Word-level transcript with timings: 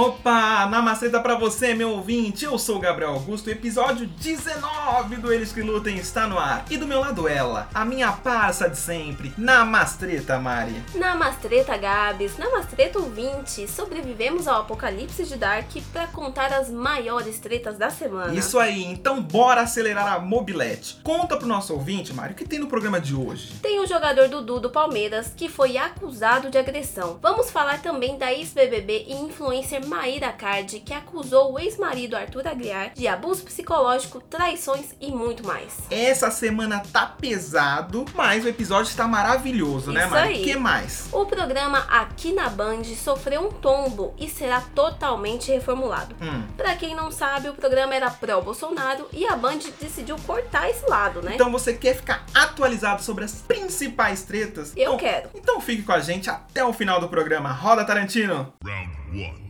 Opa, 0.00 0.64
namasteta 0.64 1.20
pra 1.20 1.34
você, 1.34 1.74
meu 1.74 1.90
ouvinte. 1.90 2.46
Eu 2.46 2.58
sou 2.58 2.76
o 2.76 2.80
Gabriel 2.80 3.10
Augusto, 3.10 3.50
episódio 3.50 4.06
19 4.06 5.16
do 5.16 5.30
Eles 5.30 5.52
que 5.52 5.60
Lutem 5.60 5.98
está 5.98 6.26
no 6.26 6.38
ar. 6.38 6.64
E 6.70 6.78
do 6.78 6.86
meu 6.86 7.00
lado 7.00 7.28
ela, 7.28 7.68
a 7.74 7.84
minha 7.84 8.10
parça 8.10 8.66
de 8.66 8.78
sempre, 8.78 9.30
Namastreta, 9.36 10.38
Mari. 10.38 10.82
Namastreta, 10.94 11.76
Gabs, 11.76 12.38
Namastreta 12.38 12.98
ouvinte. 12.98 13.68
Sobrevivemos 13.68 14.48
ao 14.48 14.62
apocalipse 14.62 15.24
de 15.24 15.36
Dark 15.36 15.70
pra 15.92 16.06
contar 16.06 16.50
as 16.50 16.70
maiores 16.70 17.38
tretas 17.38 17.76
da 17.76 17.90
semana. 17.90 18.34
Isso 18.34 18.58
aí, 18.58 18.82
então 18.82 19.20
bora 19.20 19.60
acelerar 19.60 20.14
a 20.14 20.18
mobilete. 20.18 20.98
Conta 21.04 21.36
pro 21.36 21.46
nosso 21.46 21.74
ouvinte, 21.74 22.14
Mari, 22.14 22.32
o 22.32 22.36
que 22.36 22.48
tem 22.48 22.58
no 22.58 22.68
programa 22.68 22.98
de 22.98 23.14
hoje? 23.14 23.52
Tem 23.60 23.78
o 23.78 23.86
jogador 23.86 24.28
Dudu 24.28 24.60
do 24.60 24.70
Palmeiras 24.70 25.34
que 25.36 25.50
foi 25.50 25.76
acusado 25.76 26.48
de 26.48 26.56
agressão. 26.56 27.18
Vamos 27.20 27.50
falar 27.50 27.82
também 27.82 28.16
da 28.16 28.32
ex-BBB 28.32 29.04
e 29.06 29.12
influencer 29.12 29.89
Maíra 29.90 30.30
Cardi, 30.30 30.78
que 30.78 30.94
acusou 30.94 31.52
o 31.52 31.58
ex-marido 31.58 32.16
Arthur 32.16 32.46
Aguiar 32.46 32.92
de 32.94 33.08
abuso 33.08 33.42
psicológico, 33.42 34.20
traições 34.20 34.94
e 35.00 35.10
muito 35.10 35.44
mais. 35.44 35.78
Essa 35.90 36.30
semana 36.30 36.80
tá 36.92 37.06
pesado, 37.06 38.04
mas 38.14 38.44
o 38.44 38.48
episódio 38.48 38.88
está 38.88 39.08
maravilhoso, 39.08 39.90
né, 39.90 40.04
Isso 40.04 40.14
né, 40.14 40.20
Maíra? 40.20 40.40
O 40.40 40.44
que 40.44 40.56
mais? 40.56 41.08
O 41.10 41.26
programa 41.26 41.80
aqui 41.90 42.32
na 42.32 42.48
Band 42.48 42.84
sofreu 42.84 43.48
um 43.48 43.50
tombo 43.50 44.14
e 44.16 44.28
será 44.28 44.60
totalmente 44.60 45.50
reformulado. 45.50 46.14
Hum. 46.22 46.44
Para 46.56 46.76
quem 46.76 46.94
não 46.94 47.10
sabe, 47.10 47.48
o 47.48 47.54
programa 47.54 47.92
era 47.92 48.08
pró-Bolsonaro 48.10 49.08
e 49.12 49.26
a 49.26 49.34
Band 49.34 49.58
decidiu 49.80 50.16
cortar 50.24 50.70
esse 50.70 50.88
lado, 50.88 51.20
né? 51.20 51.32
Então 51.34 51.50
você 51.50 51.74
quer 51.74 51.96
ficar 51.96 52.24
atualizado 52.32 53.02
sobre 53.02 53.24
as 53.24 53.42
principais 53.42 54.22
tretas? 54.22 54.72
Eu 54.76 54.94
então, 54.94 54.98
quero. 54.98 55.30
Então 55.34 55.60
fique 55.60 55.82
com 55.82 55.92
a 55.92 55.98
gente 55.98 56.30
até 56.30 56.64
o 56.64 56.72
final 56.72 57.00
do 57.00 57.08
programa. 57.08 57.50
Roda, 57.50 57.84
Tarantino! 57.84 58.54
Round 58.64 58.96
1 59.12 59.49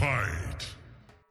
Five. 0.00 0.49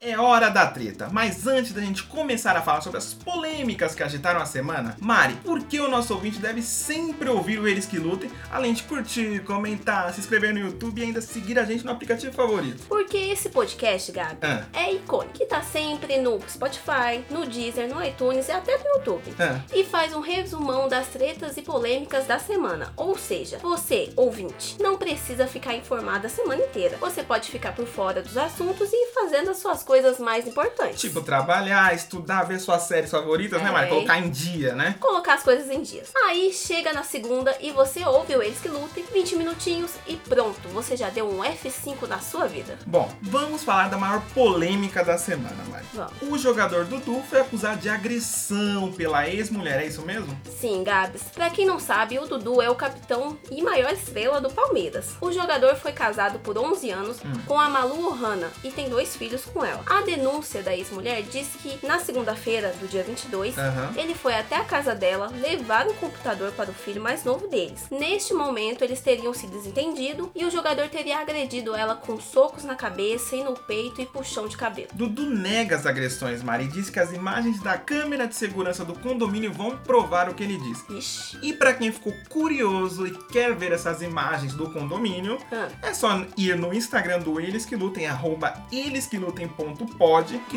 É 0.02 0.18
hora 0.18 0.48
da 0.48 0.66
treta, 0.66 1.10
mas 1.12 1.46
antes 1.46 1.74
da 1.74 1.82
gente 1.82 2.04
começar 2.04 2.56
a 2.56 2.62
falar 2.62 2.80
sobre 2.80 2.98
as 3.00 3.14
polêmicas 3.14 3.94
que 3.94 4.02
agitaram 4.02 4.40
a 4.42 4.46
semana, 4.46 4.96
Mari, 4.98 5.34
por 5.44 5.62
que 5.64 5.78
o 5.82 5.90
nosso 5.90 6.14
ouvinte 6.14 6.40
deve 6.40 6.62
sempre 6.62 7.28
ouvir 7.28 7.60
o 7.60 7.68
Eles 7.68 7.86
que 7.86 8.00
Lutem, 8.00 8.32
além 8.50 8.72
de 8.74 8.84
curtir, 8.84 9.44
comentar, 9.44 10.14
se 10.14 10.22
inscrever 10.22 10.54
no 10.54 10.60
YouTube 10.62 11.02
e 11.02 11.04
ainda 11.04 11.20
seguir 11.20 11.60
a 11.60 11.66
gente 11.66 11.84
no 11.84 11.92
aplicativo 11.92 12.32
favorito? 12.32 12.82
Porque 12.88 13.18
esse 13.18 13.50
podcast, 13.50 14.10
Gabi, 14.14 14.38
Ah. 14.42 14.64
é 14.72 14.94
icônico. 14.94 15.34
Que 15.34 15.46
tá 15.46 15.62
sempre 15.62 16.18
no 16.18 16.40
Spotify, 16.50 17.22
no 17.30 17.46
Deezer, 17.46 17.94
no 17.94 18.02
iTunes 18.02 18.48
e 18.48 18.54
até 18.54 18.78
no 18.78 18.86
YouTube. 19.00 19.34
Ah. 19.38 19.60
E 19.74 19.84
faz 19.84 20.14
um 20.14 20.22
resumão 20.22 20.88
das 20.88 21.08
tretas 21.08 21.58
e 21.58 21.62
polêmicas 21.62 22.26
da 22.26 22.40
semana. 22.40 22.94
Ou 22.96 23.18
seja, 23.18 23.58
você, 23.58 24.14
ouvinte, 24.16 24.78
não 24.82 24.98
precisa 24.98 25.46
ficar 25.46 25.76
informado 25.76 26.26
a 26.26 26.30
semana 26.30 26.64
inteira. 26.64 26.96
Você 27.02 27.22
pode 27.22 27.52
ficar 27.52 27.74
por 27.76 27.86
fora 27.86 28.22
dos 28.22 28.38
assuntos 28.38 28.94
e 28.94 28.96
ir 28.96 29.12
fazendo 29.14 29.50
as 29.52 29.58
suas 29.58 29.84
coisas 29.90 30.20
mais 30.20 30.46
importantes. 30.46 31.02
Tipo, 31.02 31.20
trabalhar, 31.24 31.96
estudar, 31.96 32.44
ver 32.44 32.60
suas 32.60 32.84
séries 32.84 33.10
favoritas, 33.10 33.60
né, 33.60 33.72
Mari? 33.72 33.88
É. 33.88 33.90
Colocar 33.90 34.20
em 34.20 34.30
dia, 34.30 34.76
né? 34.76 34.96
colocar 35.00 35.34
as 35.34 35.42
coisas 35.42 35.68
em 35.72 35.82
dias. 35.82 36.12
Aí 36.28 36.54
chega 36.54 36.94
na 36.94 37.02
segunda 37.02 37.56
e 37.60 37.72
você 37.72 38.06
ouve 38.06 38.36
o 38.36 38.44
Eles 38.44 38.60
que 38.60 38.70
Lutem, 38.70 39.04
20 39.12 39.36
minutinhos 39.36 39.92
e 40.06 40.16
pronto, 40.16 40.70
você 40.70 40.96
já 40.96 41.10
deu 41.10 41.28
um 41.28 41.40
F5 41.40 42.08
na 42.08 42.20
sua 42.20 42.46
vida. 42.46 42.78
Bom, 42.86 43.12
vamos 43.24 43.64
falar 43.64 43.90
da 43.90 43.98
maior 43.98 44.22
polêmica 44.36 45.04
da 45.04 45.18
semana, 45.18 45.58
Mari. 45.72 45.86
Vamos. 45.92 46.14
O 46.22 46.38
jogador 46.38 46.86
Dudu 46.86 47.24
foi 47.28 47.42
acusado 47.42 47.82
de 47.82 47.90
agressão 47.90 48.92
pela 48.92 49.28
ex-mulher, 49.28 49.82
é 49.82 49.88
isso 49.88 50.04
mesmo? 50.04 50.40
Sim, 50.60 50.84
Gabs. 50.84 51.24
Pra 51.34 51.50
quem 51.50 51.66
não 51.66 51.80
sabe, 51.80 52.20
o 52.20 52.28
Dudu 52.28 52.62
é 52.62 52.70
o 52.70 52.76
capitão 52.76 53.36
e 53.50 53.64
maior 53.64 53.92
estrela 53.92 54.40
do 54.40 54.52
Palmeiras. 54.52 55.16
O 55.20 55.32
jogador 55.32 55.76
foi 55.76 55.92
casado 55.92 56.38
por 56.38 56.58
11 56.58 56.92
anos 56.92 57.18
com 57.48 57.60
a 57.60 57.68
Malu 57.68 58.06
Ohana 58.06 58.52
e 58.64 58.70
tem 58.70 58.88
dois 58.88 59.16
filhos 59.16 59.46
com 59.46 59.66
ela. 59.66 59.79
A 59.86 60.02
denúncia 60.02 60.62
da 60.64 60.76
ex-mulher 60.76 61.22
diz 61.24 61.48
que 61.62 61.80
na 61.86 62.00
segunda-feira 62.00 62.74
do 62.80 62.88
dia 62.88 63.04
22, 63.04 63.58
Aham. 63.58 63.94
ele 63.96 64.14
foi 64.16 64.34
até 64.36 64.56
a 64.56 64.64
casa 64.64 64.94
dela 64.96 65.28
levar 65.42 65.88
um 65.88 65.94
computador 65.94 66.52
para 66.54 66.70
o 66.70 66.74
filho 66.74 67.02
mais 67.02 67.24
novo 67.24 67.48
deles. 67.48 67.88
Neste 67.92 68.34
momento, 68.34 68.84
eles 68.84 69.00
teriam 69.02 69.34
se 69.34 69.48
desentendido 69.48 70.32
e 70.36 70.46
o 70.46 70.52
jogador 70.52 70.88
teria 70.90 71.20
agredido 71.20 71.76
ela 71.76 71.96
com 71.96 72.20
socos 72.20 72.64
na 72.64 72.76
cabeça 72.76 73.36
e 73.36 73.44
no 73.44 73.54
peito 73.54 74.02
e 74.02 74.06
puxão 74.06 74.48
de 74.48 74.58
cabelo. 74.58 74.90
Dudu 74.94 75.26
nega 75.30 75.76
as 75.76 75.86
agressões, 75.86 76.42
Mari, 76.44 76.66
e 76.66 76.68
diz 76.68 76.90
que 76.90 77.00
as 77.00 77.12
imagens 77.14 77.60
da 77.62 77.78
câmera 77.78 78.28
de 78.28 78.36
segurança 78.36 78.84
do 78.86 78.94
condomínio 78.94 79.52
vão 79.52 79.78
provar 79.78 80.30
o 80.30 80.34
que 80.34 80.44
ele 80.44 80.58
disse. 80.58 80.84
Ixi. 80.94 81.40
E 81.42 81.54
pra 81.54 81.74
quem 81.74 81.92
ficou 81.92 82.14
curioso 82.30 83.06
e 83.08 83.12
quer 83.32 83.54
ver 83.56 83.72
essas 83.72 84.02
imagens 84.02 84.54
do 84.54 84.70
condomínio, 84.72 85.38
Ah. 85.52 85.68
é 85.82 85.94
só 85.94 86.26
ir 86.38 86.56
no 86.58 86.74
Instagram 86.74 87.20
do 87.20 87.40
Eles 87.40 87.66
Que 87.66 87.76
Lutem, 87.76 88.08
arroba 88.08 88.54
elesquelutem.pod, 88.72 89.60
que 89.60 89.69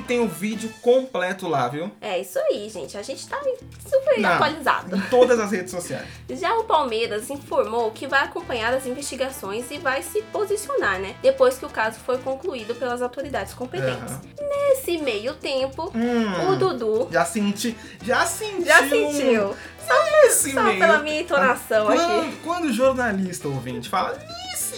tem 0.06 0.20
o 0.20 0.28
vídeo 0.28 0.72
completo 0.80 1.48
lá, 1.48 1.68
viu? 1.68 1.90
É 2.00 2.18
isso 2.20 2.38
aí, 2.38 2.68
gente. 2.68 2.96
A 2.96 3.02
gente 3.02 3.26
tá 3.28 3.38
super 3.86 4.18
Não. 4.20 4.30
atualizado. 4.30 4.96
Em 4.96 5.00
todas 5.02 5.38
as 5.38 5.50
redes 5.50 5.70
sociais. 5.70 6.06
Já 6.30 6.54
o 6.56 6.64
Palmeiras 6.64 7.28
informou 7.30 7.90
que 7.90 8.06
vai 8.06 8.24
acompanhar 8.24 8.72
as 8.74 8.86
investigações 8.86 9.70
e 9.70 9.78
vai 9.78 10.02
se 10.02 10.22
posicionar, 10.22 10.98
né? 11.00 11.14
Depois 11.22 11.58
que 11.58 11.66
o 11.66 11.68
caso 11.68 11.98
for 12.00 12.18
concluído 12.18 12.74
pelas 12.74 13.02
autoridades 13.02 13.54
competentes. 13.54 14.12
Aham. 14.12 14.20
Nesse 14.40 14.98
meio 14.98 15.34
tempo, 15.34 15.90
Hum, 15.94 16.50
o 16.52 16.56
Dudu 16.56 17.08
Já 17.10 17.24
senti. 17.24 17.76
Já 18.02 18.24
sentiu. 18.26 18.64
já 18.66 18.78
sentiu. 18.88 19.56
Só 19.86 20.62
meio. 20.62 20.78
pela 20.78 20.98
minha 21.00 21.20
entonação 21.20 21.86
quando, 21.86 22.00
aqui. 22.00 22.36
Quando 22.44 22.64
o 22.66 22.72
jornalista 22.72 23.48
ouvinte 23.48 23.88
fala 23.88 24.16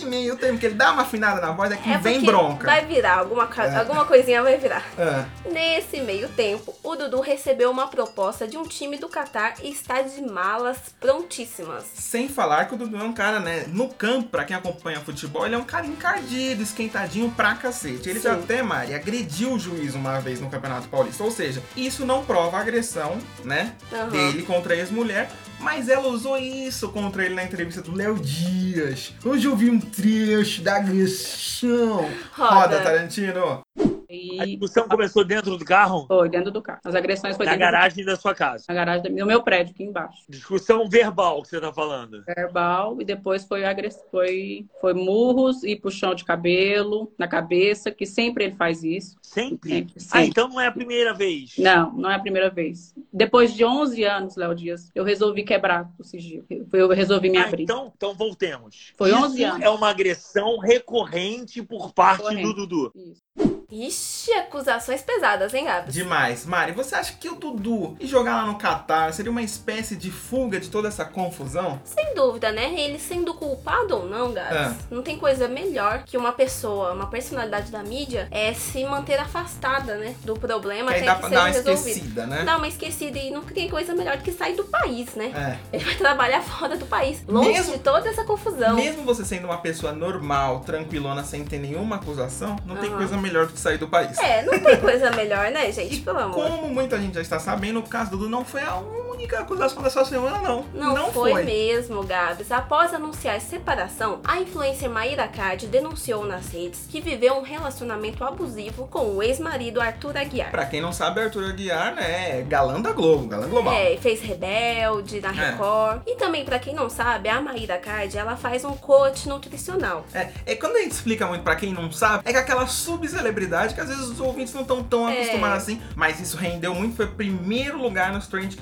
meio 0.04 0.36
tempo 0.36 0.58
que 0.58 0.66
ele 0.66 0.74
dá 0.74 0.92
uma 0.92 1.02
afinada 1.02 1.40
na 1.40 1.52
voz, 1.52 1.70
é 1.72 1.76
que 1.76 1.90
É 1.90 1.98
vem 1.98 2.22
bronca. 2.24 2.66
vai 2.66 2.84
virar, 2.84 3.18
alguma, 3.18 3.48
É. 3.58 3.76
alguma 3.76 4.04
coisinha 4.04 4.42
vai 4.42 4.56
virar. 4.58 4.82
Ah, 4.98 5.24
Nesse 5.50 6.00
meio 6.00 6.28
tempo, 6.30 6.74
o 6.82 6.96
Dudu 6.96 7.20
recebeu 7.20 7.70
uma 7.70 7.86
proposta 7.88 8.46
de 8.46 8.56
um 8.56 8.64
time 8.64 8.96
do 8.96 9.08
Catar 9.08 9.54
e 9.62 9.70
está 9.70 10.02
de 10.02 10.20
malas 10.22 10.78
prontíssimas. 11.00 11.84
sem 11.94 12.28
falar 12.28 12.66
que 12.66 12.74
o 12.74 12.76
Dudu 12.78 12.96
é 12.96 13.02
um 13.02 13.12
cara, 13.12 13.40
né? 13.40 13.64
No 13.68 13.88
campo, 13.88 14.28
pra 14.28 14.44
quem 14.44 14.56
acompanha 14.56 15.00
futebol, 15.00 15.44
ele 15.46 15.54
é 15.54 15.58
um 15.58 15.64
cara 15.64 15.86
encardido, 15.86 16.62
esquentadinho 16.62 17.30
pra 17.30 17.54
cacete. 17.54 18.08
Ele 18.08 18.20
já 18.20 18.34
Sim. 18.34 18.40
até, 18.42 18.62
Mari, 18.62 18.94
agrediu 18.94 19.52
o 19.52 19.58
juiz 19.58 19.94
uma 19.94 20.20
vez 20.20 20.40
no 20.40 20.50
Campeonato 20.50 20.88
Paulista. 20.88 21.22
Ou 21.24 21.30
seja, 21.30 21.62
isso 21.76 22.04
não 22.04 22.24
prova 22.24 22.56
a 22.58 22.60
agressão, 22.60 23.18
né? 23.44 23.72
Aham. 23.92 24.08
Dele 24.08 24.42
contra 24.42 24.74
a 24.74 24.76
ex-mulher. 24.76 25.30
Mas 25.64 25.88
ela 25.88 26.08
usou 26.08 26.36
isso 26.36 26.90
contra 26.90 27.24
ele 27.24 27.34
na 27.34 27.42
entrevista 27.42 27.80
do 27.80 27.94
Léo 27.94 28.16
Dias. 28.18 29.14
Hoje 29.24 29.46
eu 29.48 29.56
vi 29.56 29.70
um 29.70 29.80
trecho 29.80 30.60
da 30.60 30.76
agressão. 30.76 32.06
Roda. 32.32 32.54
Roda 32.54 32.80
Tarantino. 32.82 33.62
A 34.08 34.44
E 34.44 34.46
discussão 34.50 34.88
começou 34.88 35.24
dentro 35.24 35.56
do 35.56 35.64
carro? 35.64 36.06
foi 36.06 36.28
dentro 36.28 36.50
do 36.50 36.60
carro. 36.62 36.80
As 36.84 36.94
agressões 36.94 37.36
foi 37.36 37.46
Na 37.46 37.52
dentro 37.52 37.66
do 37.66 37.70
garagem 37.72 38.04
da 38.04 38.16
sua 38.16 38.34
casa. 38.34 38.64
Na 38.68 38.74
garagem 38.74 39.14
do 39.14 39.26
meu 39.26 39.42
prédio, 39.42 39.72
aqui 39.74 39.82
embaixo. 39.84 40.22
Discussão 40.28 40.88
verbal 40.88 41.42
que 41.42 41.48
você 41.48 41.60
tá 41.60 41.72
falando. 41.72 42.22
Verbal 42.24 43.00
e 43.00 43.04
depois 43.04 43.44
foi 43.44 43.64
agress... 43.64 43.98
foi, 44.10 44.66
foi 44.80 44.94
murros 44.94 45.62
e 45.64 45.76
puxão 45.76 46.14
de 46.14 46.24
cabelo 46.24 47.12
na 47.18 47.26
cabeça, 47.28 47.90
que 47.90 48.06
sempre 48.06 48.44
ele 48.44 48.56
faz 48.56 48.82
isso. 48.82 49.16
Sempre? 49.22 49.70
Sempre, 49.70 49.94
Ah, 49.96 50.00
sempre. 50.00 50.26
então 50.28 50.48
não 50.48 50.60
é 50.60 50.66
a 50.66 50.72
primeira 50.72 51.12
vez. 51.14 51.54
Não, 51.58 51.92
não 51.92 52.10
é 52.10 52.14
a 52.14 52.18
primeira 52.20 52.50
vez. 52.50 52.94
Depois 53.12 53.52
de 53.54 53.64
11 53.64 54.04
anos, 54.04 54.36
Léo 54.36 54.54
Dias, 54.54 54.90
eu 54.94 55.04
resolvi 55.04 55.42
quebrar 55.42 55.90
o 55.98 56.04
sigilo. 56.04 56.44
Eu 56.72 56.88
resolvi 56.90 57.30
me 57.30 57.38
Ah, 57.38 57.46
abrir. 57.46 57.62
então, 57.64 57.92
então 57.96 58.14
voltemos. 58.14 58.92
Foi 58.96 59.10
Isso 59.10 59.18
11 59.24 59.44
anos. 59.44 59.62
é 59.62 59.68
uma 59.70 59.88
agressão 59.90 60.58
recorrente 60.58 61.62
por 61.62 61.92
parte 61.92 62.22
Recorrente. 62.22 62.42
do 62.42 62.54
Dudu. 62.54 62.92
Isso. 62.94 63.22
Ixi, 63.70 64.32
acusações 64.34 65.02
pesadas, 65.02 65.52
hein, 65.54 65.64
Gabs? 65.64 65.92
Demais. 65.92 66.46
Mari, 66.46 66.72
você 66.72 66.94
acha 66.94 67.14
que 67.14 67.28
o 67.28 67.34
Dudu 67.36 67.96
e 67.98 68.06
jogar 68.06 68.36
lá 68.36 68.46
no 68.46 68.56
Catar 68.56 69.12
seria 69.12 69.30
uma 69.30 69.42
espécie 69.42 69.96
de 69.96 70.10
fuga 70.10 70.60
de 70.60 70.68
toda 70.68 70.88
essa 70.88 71.04
confusão? 71.04 71.80
Sem 71.84 72.14
dúvida, 72.14 72.52
né? 72.52 72.72
Ele 72.78 72.98
sendo 72.98 73.34
culpado 73.34 73.96
ou 73.96 74.06
não, 74.06 74.32
Gabs, 74.32 74.56
Ah. 74.56 74.74
não 74.90 75.02
tem 75.02 75.18
coisa 75.18 75.48
melhor 75.48 76.02
que 76.04 76.16
uma 76.16 76.32
pessoa, 76.32 76.92
uma 76.92 77.06
personalidade 77.06 77.70
da 77.70 77.82
mídia, 77.82 78.28
é 78.30 78.52
se 78.54 78.84
manter 78.84 79.18
afastada, 79.18 79.96
né? 79.96 80.14
Do 80.24 80.34
problema 80.34 80.92
que 80.92 80.98
até 80.98 81.06
dá 81.06 81.14
que 81.16 81.22
seja 81.24 81.34
dar 81.34 81.40
uma 81.40 81.48
resolvido. 81.48 81.74
esquecida, 81.88 82.26
né? 82.26 82.42
Dá 82.44 82.56
uma 82.56 82.68
esquecida 82.68 83.18
e 83.18 83.30
não 83.30 83.42
tem 83.42 83.68
coisa 83.68 83.94
melhor 83.94 84.16
do 84.16 84.22
que 84.22 84.32
sair 84.32 84.54
do 84.56 84.64
país, 84.64 85.14
né? 85.14 85.32
É. 85.72 85.76
Ele 85.76 85.84
vai 85.84 85.94
trabalhar 85.96 86.42
fora 86.44 86.76
do 86.76 86.86
país, 86.86 87.22
longe 87.26 87.50
Mesmo- 87.52 87.72
de 87.72 87.78
toda 87.78 88.08
essa 88.08 88.24
confusão. 88.24 88.74
Mesmo 88.76 89.02
você 89.04 89.24
sendo 89.24 89.46
uma 89.46 89.58
pessoa 89.58 89.92
normal, 89.92 90.60
tranquilona, 90.60 91.24
sem 91.24 91.44
ter 91.44 91.58
nenhuma 91.58 91.96
acusação, 91.96 92.56
não 92.66 92.76
tem 92.76 92.88
Aham. 92.88 92.98
coisa 92.98 93.16
melhor 93.16 93.46
do 93.46 93.53
que 93.54 93.60
sair 93.60 93.78
do 93.78 93.88
país. 93.88 94.18
É, 94.18 94.42
não 94.42 94.58
tem 94.58 94.76
coisa 94.80 95.10
melhor, 95.12 95.50
né, 95.50 95.70
gente? 95.72 96.00
Pelo 96.00 96.18
amor. 96.18 96.50
Como 96.50 96.68
muita 96.68 96.98
gente 97.00 97.14
já 97.14 97.22
está 97.22 97.38
sabendo, 97.38 97.80
o 97.80 97.82
caso 97.82 98.10
do 98.10 98.18
Dudu 98.18 98.30
não 98.30 98.44
foi 98.44 98.62
a 98.62 98.76
única 98.76 99.13
acusação 99.38 99.82
dessa 99.82 100.04
semana, 100.04 100.38
não. 100.38 100.64
Não, 100.74 101.12
foi, 101.12 101.42
mesmo, 101.44 102.02
Gabs. 102.04 102.50
Após 102.50 102.92
anunciar 102.92 103.36
a 103.36 103.40
separação, 103.40 104.20
a 104.24 104.40
influencer 104.40 104.88
Maíra 104.90 105.28
Card 105.28 105.66
denunciou 105.66 106.24
nas 106.26 106.48
redes 106.48 106.86
que 106.88 107.00
viveu 107.00 107.34
um 107.34 107.42
relacionamento 107.42 108.24
abusivo 108.24 108.86
com 108.88 109.16
o 109.16 109.22
ex-marido 109.22 109.80
Arthur 109.80 110.16
Aguiar. 110.16 110.50
Pra 110.50 110.66
quem 110.66 110.80
não 110.80 110.92
sabe, 110.92 111.20
Arthur 111.20 111.44
Aguiar, 111.50 111.94
né, 111.94 112.38
é 112.38 112.42
galã 112.42 112.80
da 112.80 112.92
Globo, 112.92 113.26
galã 113.28 113.48
global. 113.48 113.74
É, 113.74 113.96
fez 113.96 114.20
Rebelde 114.20 115.20
na 115.20 115.28
É. 115.30 115.50
Record. 115.50 116.02
E 116.06 116.16
também, 116.16 116.44
pra 116.44 116.58
quem 116.58 116.74
não 116.74 116.88
sabe, 116.88 117.28
a 117.28 117.40
Maíra 117.40 117.78
Card, 117.78 118.16
ela 118.16 118.36
faz 118.36 118.64
um 118.64 118.76
coach 118.76 119.28
nutricional. 119.28 120.04
É, 120.12 120.28
é 120.46 120.54
quando 120.56 120.76
a 120.76 120.80
gente 120.80 120.92
explica 120.92 121.26
muito 121.26 121.42
pra 121.42 121.56
quem 121.56 121.72
não 121.72 121.90
sabe, 121.90 122.22
é 122.26 122.32
que 122.32 122.38
aquela 122.38 122.66
subcelebridade 122.66 123.74
que 123.74 123.80
às 123.80 123.88
vezes 123.88 124.04
os 124.08 124.20
ouvintes 124.20 124.54
não 124.54 124.62
estão 124.62 124.82
tão 124.82 125.08
É. 125.08 125.12
acostumados 125.20 125.58
assim, 125.62 125.80
mas 125.94 126.20
isso 126.20 126.36
rendeu 126.36 126.74
muito, 126.74 126.96
foi 126.96 127.06
primeiro 127.06 127.78
lugar 127.78 128.12
nos 128.12 128.26
Trend 128.26 128.56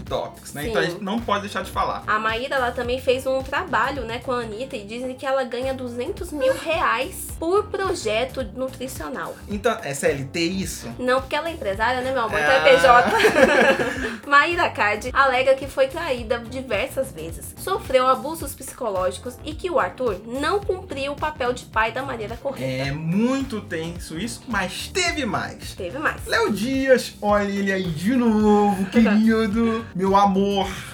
Né? 0.53 0.69
Então 0.69 0.81
a 0.81 0.85
Sim. 0.85 0.91
gente 0.93 1.05
não 1.05 1.19
pode 1.21 1.43
deixar 1.43 1.63
de 1.63 1.71
falar. 1.71 2.03
A 2.07 2.19
Maíra, 2.19 2.57
ela 2.57 2.71
também 2.73 3.01
fez 3.01 3.27
um 3.27 3.43
trabalho, 3.43 4.05
né, 4.05 4.19
com 4.19 4.33
a 4.33 4.41
Anitta 4.41 4.77
e 4.77 4.85
dizem 4.85 5.15
que 5.15 5.25
ela 5.27 5.45
ganha 5.45 5.73
200 5.75 6.33
mil 6.33 6.55
reais 6.59 7.29
por 7.39 7.65
projeto 7.67 8.43
nutricional. 8.55 9.35
Então, 9.49 9.77
é 9.83 9.95
CLT 9.95 10.41
isso? 10.41 10.89
Não, 10.99 11.21
porque 11.21 11.35
ela 11.37 11.49
é 11.49 11.53
empresária, 11.53 12.01
né, 12.01 12.13
meu 12.13 12.23
amor? 12.23 12.39
Então 12.39 12.51
Ah. 12.51 12.69
é 12.69 12.77
PJ. 12.77 13.13
Maíra 14.27 14.69
Card 14.71 15.11
alega 15.13 15.55
que 15.55 15.67
foi 15.67 15.89
traída 15.89 16.39
diversas 16.39 17.13
vezes, 17.13 17.55
sofreu 17.59 18.07
abusos 18.07 18.55
psicológicos 18.55 19.37
e 19.45 19.55
que 19.55 19.71
o 19.71 19.79
Arthur 19.79 20.21
não 20.27 20.61
cumpriu 20.61 21.13
o 21.13 21.17
papel 21.17 21.53
de 21.53 21.65
pai 21.67 21.93
da 21.93 22.03
maneira 22.03 22.37
correta. 22.37 22.89
É 22.89 22.93
muito 22.93 23.61
tenso 23.61 24.19
isso, 24.19 24.43
mas 24.49 24.89
teve 24.89 25.25
mais. 25.25 25.75
Teve 25.75 25.99
mais. 25.99 26.25
Léo 26.27 26.53
Dias, 26.53 27.15
olha 27.21 27.49
ele 27.51 27.73
aí 27.73 27.85
de 27.91 28.15
novo, 28.15 28.87
querido, 28.87 29.85
meu 29.95 30.17
amor, 30.17 30.32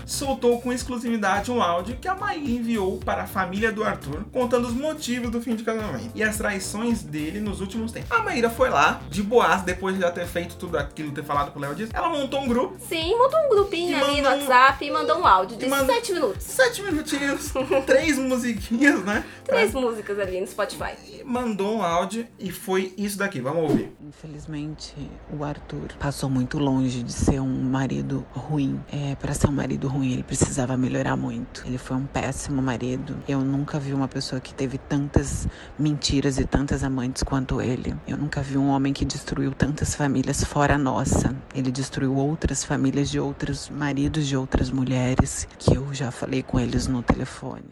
soltou 0.07 0.61
com 0.61 0.73
exclusividade 0.73 1.51
um 1.51 1.63
áudio 1.63 1.97
que 2.01 2.09
a 2.09 2.15
Maíra 2.15 2.51
enviou 2.51 2.99
para 2.99 3.23
a 3.23 3.27
família 3.27 3.71
do 3.73 3.85
Arthur, 3.85 4.25
contando 4.33 4.67
os 4.67 4.75
motivos 4.75 5.31
do 5.31 5.41
fim 5.41 5.55
de 5.55 5.63
casamento 5.63 6.11
e 6.15 6.23
as 6.23 6.37
traições 6.37 7.03
dele 7.03 7.41
nos 7.41 7.61
últimos 7.61 7.93
tempos. 7.93 8.11
A 8.11 8.23
Maíra 8.23 8.51
foi 8.51 8.71
lá, 8.71 9.01
de 9.11 9.23
boas, 9.23 9.63
depois 9.63 9.95
de 9.95 10.01
já 10.03 10.11
ter 10.11 10.27
feito 10.27 10.57
tudo 10.57 10.79
aquilo, 10.79 11.13
ter 11.13 11.25
falado 11.25 11.53
com 11.53 11.59
o 11.59 11.63
Léo 11.63 11.75
Dias, 11.75 11.91
ela 11.93 12.09
montou 12.09 12.41
um 12.41 12.49
grupo, 12.49 12.77
Sim, 12.89 13.17
montou 13.17 13.39
um 13.41 13.49
grupinho 13.51 13.97
ali 14.05 14.21
no 14.21 14.29
WhatsApp 14.29 14.85
e 14.85 14.91
mandou 14.91 15.19
um 15.19 15.27
áudio 15.27 15.57
de 15.57 15.67
mandou- 15.69 15.95
7 15.95 16.13
minutos. 16.13 16.43
sete 16.45 16.83
minutinhos, 16.83 17.53
três 17.87 18.19
musiquinhas, 18.19 19.03
né? 19.05 19.25
Três 19.45 19.73
músicas 19.73 20.19
ali 20.19 20.41
no 20.41 20.47
Spotify. 20.47 20.93
E 21.07 21.23
mandou 21.25 21.77
um 21.77 21.83
áudio 21.83 22.27
e 22.39 22.51
foi 22.51 22.93
isso 22.97 23.19
daqui, 23.19 23.41
vamos 23.41 23.63
ouvir. 23.71 23.93
Infelizmente, 24.07 24.95
o 25.33 25.43
Arthur 25.45 25.89
passou 25.99 26.29
muito 26.31 26.59
longe 26.59 27.03
de 27.03 27.13
ser 27.13 27.41
um 27.41 27.63
marido 27.63 28.25
ruim. 28.35 28.81
É, 28.93 29.15
para 29.29 29.35
ser 29.35 29.47
um 29.47 29.53
marido 29.53 29.89
ruim, 29.89 30.15
ele 30.15 30.23
precisava 30.23 30.75
melhorar 30.75 31.15
muito. 31.15 31.63
Ele 31.67 31.77
foi 31.77 31.99
um 31.99 32.07
péssimo 32.07 32.63
marido. 32.63 33.15
Eu 33.29 33.41
nunca 33.41 33.79
vi 33.79 33.93
uma 33.93 34.09
pessoa 34.09 34.41
que 34.41 34.55
teve 34.55 34.79
tantas 34.79 35.47
mentiras 35.79 36.39
e 36.39 36.47
tantas 36.47 36.83
amantes 36.83 37.23
quanto 37.23 37.61
ele. 37.61 37.95
Eu 38.07 38.17
nunca 38.17 38.41
vi 38.41 38.57
um 38.57 38.71
homem 38.71 38.91
que 38.91 39.05
destruiu 39.05 39.53
tantas 39.53 39.95
famílias 39.95 40.43
fora 40.43 40.77
a 40.77 40.79
nossa. 40.79 41.37
Ele 41.55 41.71
destruiu 41.71 42.17
outras 42.17 42.65
famílias 42.65 43.11
de 43.11 43.21
outros 43.21 43.69
maridos 43.69 44.27
de 44.27 44.35
outras 44.35 44.71
mulheres 44.71 45.47
que 45.59 45.77
eu 45.77 45.93
já 45.93 46.11
falei 46.11 46.43
com 46.43 46.59
eles 46.59 46.87
no 46.87 47.03
telefone. 47.03 47.67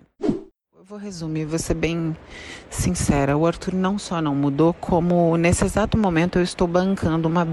Vou 0.85 0.99
resumir, 0.99 1.47
vou 1.47 1.59
ser 1.59 1.75
bem 1.75 2.14
sincera. 2.69 3.35
O 3.35 3.47
Arthur 3.47 3.73
não 3.73 3.99
só 3.99 4.20
não 4.20 4.35
mudou, 4.35 4.75
como 4.75 5.38
nesse 5.38 5.64
exato 5.64 5.97
momento 5.97 6.38
eu 6.38 6.43
estou 6.43 6.69
bancando 6.69 7.26
uma 7.26 7.49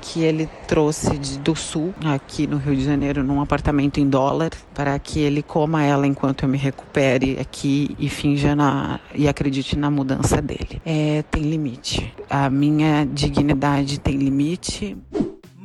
que 0.00 0.20
ele 0.20 0.48
trouxe 0.66 1.16
de- 1.18 1.38
do 1.38 1.54
sul, 1.54 1.94
aqui 2.04 2.46
no 2.46 2.56
Rio 2.56 2.74
de 2.74 2.84
Janeiro, 2.84 3.22
num 3.22 3.40
apartamento 3.40 4.00
em 4.00 4.08
dólar, 4.08 4.50
para 4.74 4.98
que 4.98 5.20
ele 5.20 5.42
coma 5.42 5.84
ela 5.84 6.06
enquanto 6.06 6.42
eu 6.42 6.48
me 6.48 6.58
recupere 6.58 7.38
aqui 7.40 7.94
e 7.98 8.08
finja 8.08 8.54
na, 8.56 8.98
e 9.14 9.28
acredite 9.28 9.78
na 9.78 9.90
mudança 9.90 10.42
dele. 10.42 10.82
É, 10.84 11.22
tem 11.30 11.42
limite. 11.42 12.12
A 12.28 12.50
minha 12.50 13.04
dignidade 13.04 13.98
tem 14.00 14.16
limite. 14.16 14.96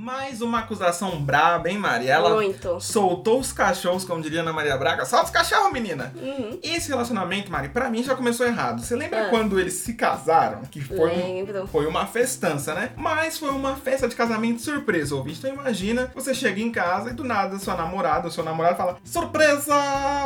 Mais 0.10 0.42
uma 0.42 0.58
acusação 0.62 1.22
braba, 1.22 1.70
hein, 1.70 1.78
Mari? 1.78 2.08
Ela 2.08 2.32
Muito. 2.34 2.80
soltou 2.82 3.40
os 3.40 3.54
cachorros, 3.54 4.04
como 4.04 4.24
diria 4.24 4.42
Ana 4.42 4.52
Maria 4.52 4.76
Braga. 4.76 5.06
Solta 5.06 5.26
os 5.26 5.30
cachorros, 5.30 5.72
menina! 5.72 6.12
Uhum. 6.16 6.58
Esse 6.64 6.90
relacionamento, 6.90 7.52
Mari, 7.52 7.70
pra 7.70 7.92
mim 7.92 8.02
já 8.02 8.16
começou 8.16 8.44
errado. 8.48 8.82
Você 8.82 8.96
lembra 8.96 9.28
Ah. 9.28 9.30
quando 9.30 9.60
eles 9.60 9.76
se 9.76 9.94
casaram? 9.94 10.62
Que 10.64 10.82
foi, 10.82 11.12
um- 11.12 11.68
foi 11.68 11.86
uma 11.86 12.08
festança, 12.08 12.74
né? 12.74 12.90
Mas 12.98 13.38
foi 13.38 13.52
uma 13.52 13.76
festa 13.76 14.08
de 14.08 14.16
casamento 14.16 14.60
surpresa, 14.62 15.14
ouvinte. 15.14 15.38
Então 15.38 15.54
imagina, 15.54 16.12
você 16.16 16.34
chega 16.34 16.60
em 16.60 16.72
casa 16.72 17.12
e 17.12 17.14
do 17.14 17.24
nada 17.24 17.60
sua 17.60 17.76
namorada 17.76 18.26
ou 18.26 18.32
seu 18.32 18.44
namorado 18.44 18.78
fala 18.78 18.98
Surpresa! 19.04 19.76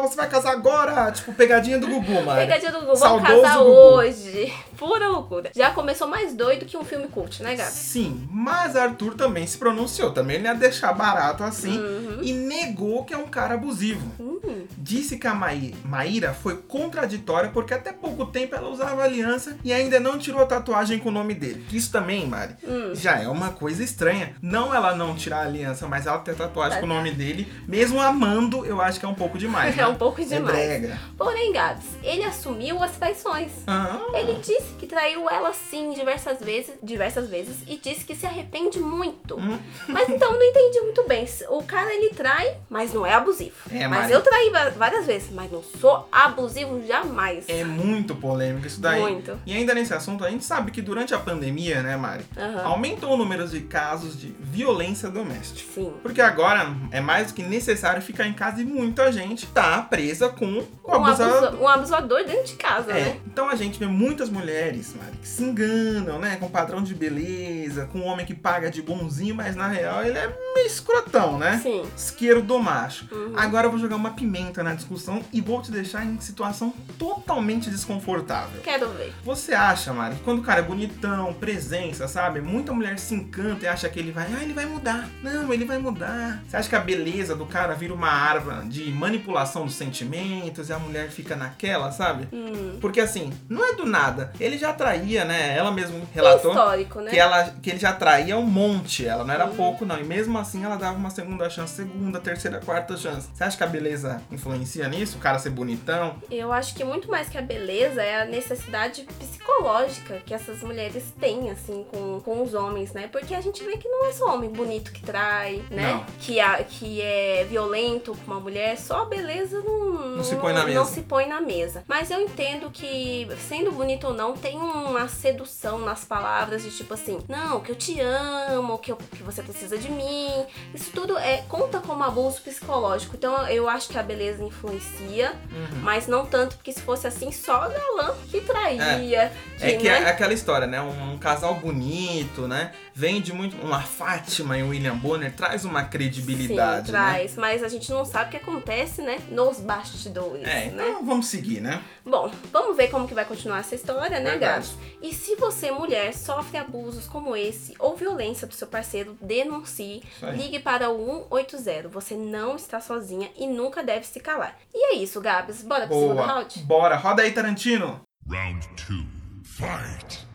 Você 0.03 0.15
vai 0.15 0.29
casar 0.29 0.51
agora! 0.53 1.12
Tipo, 1.12 1.33
pegadinha 1.33 1.77
do 1.77 1.88
Gugu, 1.88 2.24
Mari. 2.24 2.39
Pegadinha 2.47 2.71
do 2.71 2.79
Gugu, 2.79 2.95
vamos 2.95 3.00
Saudoso 3.00 3.41
casar 3.41 3.57
Gugu. 3.57 3.69
hoje. 3.69 4.53
Pura 4.77 5.09
loucura. 5.09 5.51
Já 5.53 5.71
começou 5.71 6.07
mais 6.07 6.33
doido 6.33 6.65
que 6.65 6.77
um 6.77 6.83
filme 6.86 7.07
cult, 7.09 7.44
né, 7.44 7.56
Gabi? 7.56 7.69
Sim, 7.71 8.27
mas 8.31 8.75
Arthur 8.77 9.13
também 9.15 9.45
se 9.45 9.57
pronunciou. 9.57 9.73
Também 10.14 10.38
ele 10.38 10.46
ia 10.46 10.54
deixar 10.54 10.94
barato 10.94 11.44
assim. 11.44 11.78
Uhum. 11.78 12.20
E 12.22 12.34
negou 12.34 13.04
que 13.04 13.14
é 13.14 13.18
um 13.18 13.28
cara 13.28 13.56
abusivo. 13.56 14.06
Hum, 14.20 14.40
Disse 14.78 15.18
que 15.18 15.25
a 15.28 15.34
Maí- 15.34 15.74
Maíra 15.86 16.34
foi 16.34 16.58
contraditória 16.58 17.50
porque 17.50 17.74
até 17.74 17.92
pouco 17.94 18.25
tempo 18.25 18.54
ela 18.56 18.70
usava 18.70 19.04
aliança 19.04 19.58
e 19.64 19.72
ainda 19.72 20.00
não 20.00 20.18
tirou 20.20 20.42
a 20.42 20.46
tatuagem 20.46 21.00
com 21.00 21.10
o 21.10 21.12
nome 21.12 21.34
dele. 21.34 21.66
Isso 21.72 21.92
também, 21.92 22.28
Mari, 22.28 22.56
hum. 22.64 22.92
já 22.94 23.20
é 23.20 23.28
uma 23.28 23.52
coisa 23.52 23.84
estranha. 23.84 24.36
Não 24.42 24.74
ela 24.74 24.96
não 24.96 25.16
tirar 25.16 25.38
a 25.40 25.44
aliança, 25.46 25.88
mas 25.88 26.06
ela 26.06 26.20
ter 26.20 26.36
tatuagem 26.36 26.80
com 26.80 26.86
o 26.86 26.90
nome 26.90 27.12
dele, 27.12 27.52
mesmo 27.68 28.02
amando, 28.02 28.66
eu 28.66 28.81
acho 28.81 29.00
que 29.00 29.06
é 29.06 29.10
um 29.10 29.14
pouco 29.16 29.38
demais. 29.38 29.74
É 29.74 29.78
né? 29.78 29.88
um 29.88 29.96
pouco 29.96 30.22
É 30.22 30.25
demais. 30.25 30.56
brega. 30.56 31.00
Porém, 31.18 31.52
Gabs, 31.54 31.86
ele 32.04 32.24
assumiu 32.24 32.81
as 32.84 32.92
traições. 32.92 33.52
Ah, 33.68 34.00
Ele 34.14 34.34
disse 34.40 34.74
que 34.78 34.86
traiu 34.86 35.30
ela 35.30 35.52
sim 35.54 35.92
diversas 35.94 36.40
vezes, 36.40 36.74
diversas 36.84 37.30
vezes 37.30 37.58
e 37.68 37.78
disse 37.78 38.04
que 38.06 38.16
se 38.16 38.25
arrepende 38.25 38.80
muito. 38.80 39.36
Hum. 39.38 39.58
Mas 39.88 40.07
então 40.10 40.31
não 40.33 40.42
entendi 40.44 40.80
muito 40.81 41.04
bem. 41.07 41.25
O 41.50 41.63
cara 41.63 41.94
ele 41.94 42.10
trai, 42.10 42.57
mas 42.69 42.94
não 42.94 43.06
é 43.06 43.13
abusivo. 43.13 43.51
É, 43.71 43.88
mas 43.88 44.01
Mari. 44.01 44.13
eu 44.13 44.21
traí 44.21 44.51
várias 44.77 45.06
vezes, 45.06 45.30
mas 45.31 45.51
não 45.51 45.62
sou 45.63 46.07
abusivo 46.12 46.86
jamais. 46.88 47.45
é 47.48 47.63
muito 47.63 48.15
polêmico 48.15 48.65
isso 48.68 48.80
daí. 48.81 49.01
Muito. 49.01 49.38
E 49.45 49.54
ainda 49.54 49.74
nesse 49.74 49.94
assunto, 49.94 50.24
a 50.25 50.30
gente 50.30 50.44
sabe 50.45 50.71
que 50.71 50.81
durante 50.81 51.13
a 51.13 51.19
pandemia, 51.19 51.81
né, 51.81 51.95
Mari, 51.98 52.24
Aham. 52.38 52.63
aumentou 52.65 53.12
o 53.13 53.18
número 53.18 53.48
de 53.48 53.62
casos 53.62 54.19
de 54.19 54.27
violência 54.39 55.10
doméstica. 55.10 55.69
Sim. 55.74 55.94
Porque 56.01 56.21
agora 56.21 56.74
é 56.92 57.01
mais 57.01 57.27
do 57.27 57.33
que 57.33 57.44
necessário 57.44 58.01
ficar 58.01 58.25
em 58.27 58.33
casa 58.33 58.62
e 58.62 58.65
muita 58.65 59.12
gente 59.12 59.45
tá 59.48 59.81
presa 59.81 60.30
com 60.30 60.45
o 60.83 60.92
Um, 60.92 60.94
abusador. 60.95 61.44
abuso- 61.45 61.63
um 61.63 61.68
abusador 61.68 62.24
dentro 62.25 62.44
de 62.45 62.54
casa, 62.56 62.92
É, 62.92 63.06
né? 63.06 63.19
então 63.27 63.50
a 63.50 63.56
gente 63.56 63.77
vê 63.80 63.86
muitas 63.88 64.30
mulheres, 64.30 64.94
Mari, 64.95 65.18
que 65.18 65.27
se 65.27 65.44
enganam, 65.44 66.19
né? 66.19 66.38
Com 66.39 66.48
padrão 66.50 66.81
de 66.83 66.94
beleza, 66.94 67.88
com 67.92 68.00
um 68.00 68.06
homem 68.06 68.25
que 68.25 68.33
paga 68.33 68.69
de 68.69 68.81
bonzinho, 68.81 69.36
mas 69.36 69.43
na 69.51 69.68
real 69.68 70.04
ele 70.04 70.18
é 70.18 70.28
meio 70.28 70.68
escrotão, 70.68 71.38
né? 71.38 71.60
Sim. 71.62 71.84
Isqueiro 71.95 72.42
do 72.42 72.60
macho. 72.60 73.07
Uhum. 73.12 73.34
Agora 73.36 73.68
eu 73.68 73.72
vou 73.72 73.80
jogar 73.80 73.95
uma 73.95 74.12
pimenta 74.12 74.63
na 74.63 74.74
discussão 74.74 75.22
e 75.31 75.42
vou 75.42 75.62
te 75.62 75.72
deixar 75.72 76.06
em 76.06 76.20
situação 76.20 76.74
totalmente 76.98 77.70
desconfortável. 77.70 78.62
Quero 78.62 78.89
ver. 78.89 79.13
Você 79.24 79.53
acha, 79.53 79.94
Mari, 79.94 80.15
que 80.15 80.22
quando 80.22 80.39
o 80.39 80.44
cara 80.44 80.60
é 80.60 80.63
bonitão, 80.63 81.34
presença, 81.34 82.08
sabe? 82.08 82.41
Muita 82.41 82.74
mulher 82.74 82.98
se 83.00 83.13
encanta 83.15 83.65
e 83.65 83.67
acha 83.67 83.89
que 83.89 84.00
ele 84.00 84.12
vai, 84.12 84.27
ah, 84.34 84.41
ele 84.41 84.53
vai 84.53 84.65
mudar. 84.65 85.10
Não, 85.22 85.53
ele 85.53 85.65
vai 85.65 85.77
mudar. 85.77 86.41
Você 86.48 86.58
acha 86.58 86.70
que 86.70 86.75
a 86.75 86.79
beleza 86.79 87.36
do 87.36 87.46
cara 87.46 87.74
vira 87.74 87.94
uma 87.94 88.10
arma 88.10 88.63
de 88.65 88.91
manipulação 88.91 89.65
dos 89.65 89.75
sentimentos 89.75 90.70
e 90.70 90.74
a 90.74 90.79
mulher 90.79 91.10
fica 91.10 91.36
naquela, 91.36 91.91
sabe? 91.91 92.27
Hum. 92.32 92.77
Porque 92.79 93.00
assim, 93.00 93.32
não 93.50 93.65
é 93.65 93.75
do 93.75 93.86
nada. 93.86 94.32
Ele 94.39 94.58
já 94.58 94.74
traía, 94.74 95.25
né? 95.25 95.56
Ela 95.58 95.72
mesmo 95.72 96.08
relatou 96.13 96.51
histórico, 96.51 97.01
né? 97.01 97.12
que, 97.12 97.20
ela, 97.20 97.44
que 97.62 97.70
ele 97.70 97.79
já 97.79 97.94
traía 97.94 98.38
um 98.38 98.46
monte. 98.46 99.06
Ela 99.06 99.24
não 99.24 99.33
era 99.34 99.48
pouco, 99.48 99.86
não. 99.86 100.00
E 100.00 100.04
mesmo 100.04 100.38
assim 100.38 100.63
ela 100.63 100.75
dava 100.75 100.98
uma 100.98 101.10
segunda 101.10 101.50
chance, 101.50 101.74
segunda, 101.75 102.20
terceira, 102.20 102.60
quarta 102.60 102.96
chance. 102.98 103.30
Você 103.34 103.44
acha 103.44 103.58
que 103.58 103.63
a 103.63 103.68
beleza 103.68 104.22
influencia 104.32 104.88
nisso? 104.88 105.18
O 105.18 105.22
cara 105.22 105.40
ser 105.40 105.50
bonitão? 105.50 106.16
Eu 106.30 106.52
acho 106.52 106.75
que 106.75 106.84
muito 106.84 107.10
mais 107.10 107.30
que 107.30 107.38
a 107.38 107.42
beleza 107.42 108.02
é 108.02 108.22
a 108.22 108.25
necessidade 108.25 109.06
psicológica 109.20 110.22
que 110.25 110.34
essas 110.34 110.62
mulheres 110.62 111.13
têm, 111.20 111.50
assim, 111.50 111.86
com, 111.92 112.20
com 112.22 112.42
os 112.44 112.54
homens, 112.54 112.94
né? 112.94 113.08
Porque 113.12 113.34
a 113.34 113.42
gente 113.42 113.63
vê 113.63 113.78
que 113.78 113.88
não 113.88 114.06
é 114.06 114.12
só 114.12 114.34
homem 114.34 114.50
bonito 114.50 114.92
que 114.92 115.02
trai, 115.02 115.63
né? 115.70 115.94
Não. 115.94 116.06
Que, 116.20 116.40
a, 116.40 116.63
que 116.63 117.02
é 117.02 117.46
violento 117.50 118.16
com 118.18 118.32
uma 118.32 118.40
mulher, 118.40 118.78
só 118.78 119.04
a 119.04 119.06
beleza 119.06 119.62
não, 119.62 120.18
Não 120.18 120.24
se 120.24 120.36
põe 120.36 120.54
na 120.54 120.66
mesa. 120.66 120.80
Não 120.80 120.86
se 120.86 121.02
põe 121.02 121.28
na 121.28 121.42
mesa. 121.42 121.84
Mas 121.88 122.12
eu 122.12 122.22
entendo 122.22 122.70
que, 122.70 123.28
sendo 123.48 123.72
bonito 123.72 124.08
ou 124.08 124.13
não, 124.13 124.34
tem 124.34 124.58
uma 124.58 125.08
sedução 125.08 125.80
nas 125.80 126.06
palavras 126.06 126.63
de 126.63 126.72
tipo 126.72 126.94
assim, 126.94 127.20
não, 127.28 127.60
que 127.60 127.72
eu 127.72 127.75
te 127.75 128.00
amo, 128.00 128.78
que, 128.78 128.92
eu, 128.92 128.98
que 128.98 129.23
você 129.24 129.42
precisa 129.42 129.77
de 129.77 129.89
mim. 129.89 130.46
Isso 130.74 130.92
tudo 130.92 131.18
é 131.18 131.44
conta 131.48 131.80
como 131.80 132.03
abuso 132.03 132.42
psicológico. 132.42 133.15
Então 133.15 133.48
eu 133.48 133.70
acho 133.70 133.89
que 133.89 133.98
a 133.98 134.03
beleza 134.03 134.44
influencia. 134.44 135.34
Uhum. 135.51 135.80
Mas 135.82 136.08
não 136.08 136.25
tanto, 136.25 136.56
porque 136.56 136.72
se 136.72 136.82
fosse 136.82 137.08
assim, 137.08 137.32
só 137.32 137.70
galã 137.70 138.15
que 138.30 138.42
traía. 138.42 139.32
É 139.60 139.74
que 139.74 139.89
né? 139.89 140.03
é 140.03 140.10
aquela 140.10 140.34
história, 140.34 140.68
né? 140.68 140.82
Um, 140.82 141.13
um 141.13 141.18
casal 141.18 141.56
bonito, 141.56 142.48
né? 142.48 142.72
Vende 142.93 143.33
muito. 143.33 143.55
Uma 143.57 143.81
Fátima 143.81 144.57
e 144.57 144.63
William 144.63 144.95
Bonner 144.95 145.33
traz 145.35 145.65
uma 145.65 145.83
credibilidade, 145.83 146.88
Sim, 146.88 146.91
né? 146.93 147.00
traz, 147.00 147.35
mas 147.35 147.63
a 147.63 147.67
gente 147.67 147.89
não 147.91 148.05
sabe 148.05 148.27
o 148.27 148.31
que 148.31 148.38
acontece, 148.38 149.01
né, 149.01 149.17
nos 149.29 149.59
bastidores, 149.59 150.47
É, 150.47 150.69
né? 150.69 150.89
então 150.89 151.05
vamos 151.05 151.27
seguir, 151.27 151.62
né? 151.62 151.81
Bom, 152.05 152.31
vamos 152.51 152.75
ver 152.77 152.89
como 152.89 153.07
que 153.07 153.13
vai 153.13 153.25
continuar 153.25 153.59
essa 153.59 153.75
história, 153.75 154.19
né. 154.19 154.38
Gabs? 154.38 154.75
E 155.01 155.13
se 155.13 155.35
você, 155.35 155.71
mulher, 155.71 156.13
sofre 156.13 156.57
abusos 156.57 157.07
como 157.07 157.35
esse 157.35 157.73
ou 157.79 157.95
violência 157.95 158.47
do 158.47 158.53
seu 158.53 158.67
parceiro, 158.67 159.17
denuncie. 159.21 160.03
Ligue 160.33 160.59
para 160.59 160.89
o 160.89 161.27
180. 161.29 161.89
Você 161.89 162.15
não 162.15 162.55
está 162.55 162.79
sozinha 162.79 163.29
e 163.38 163.47
nunca 163.47 163.83
deve 163.83 164.05
se 164.05 164.19
calar. 164.19 164.57
E 164.73 164.93
é 164.93 164.95
isso, 164.95 165.19
Gabs. 165.21 165.62
Bora 165.63 165.88
pro 165.88 166.00
segundo 166.00 166.21
round? 166.21 166.59
Bora, 166.59 166.95
roda 166.95 167.21
aí, 167.21 167.31
Tarantino. 167.31 168.01
Round 168.29 168.67
two. 168.75 169.05
Fight. 169.43 170.25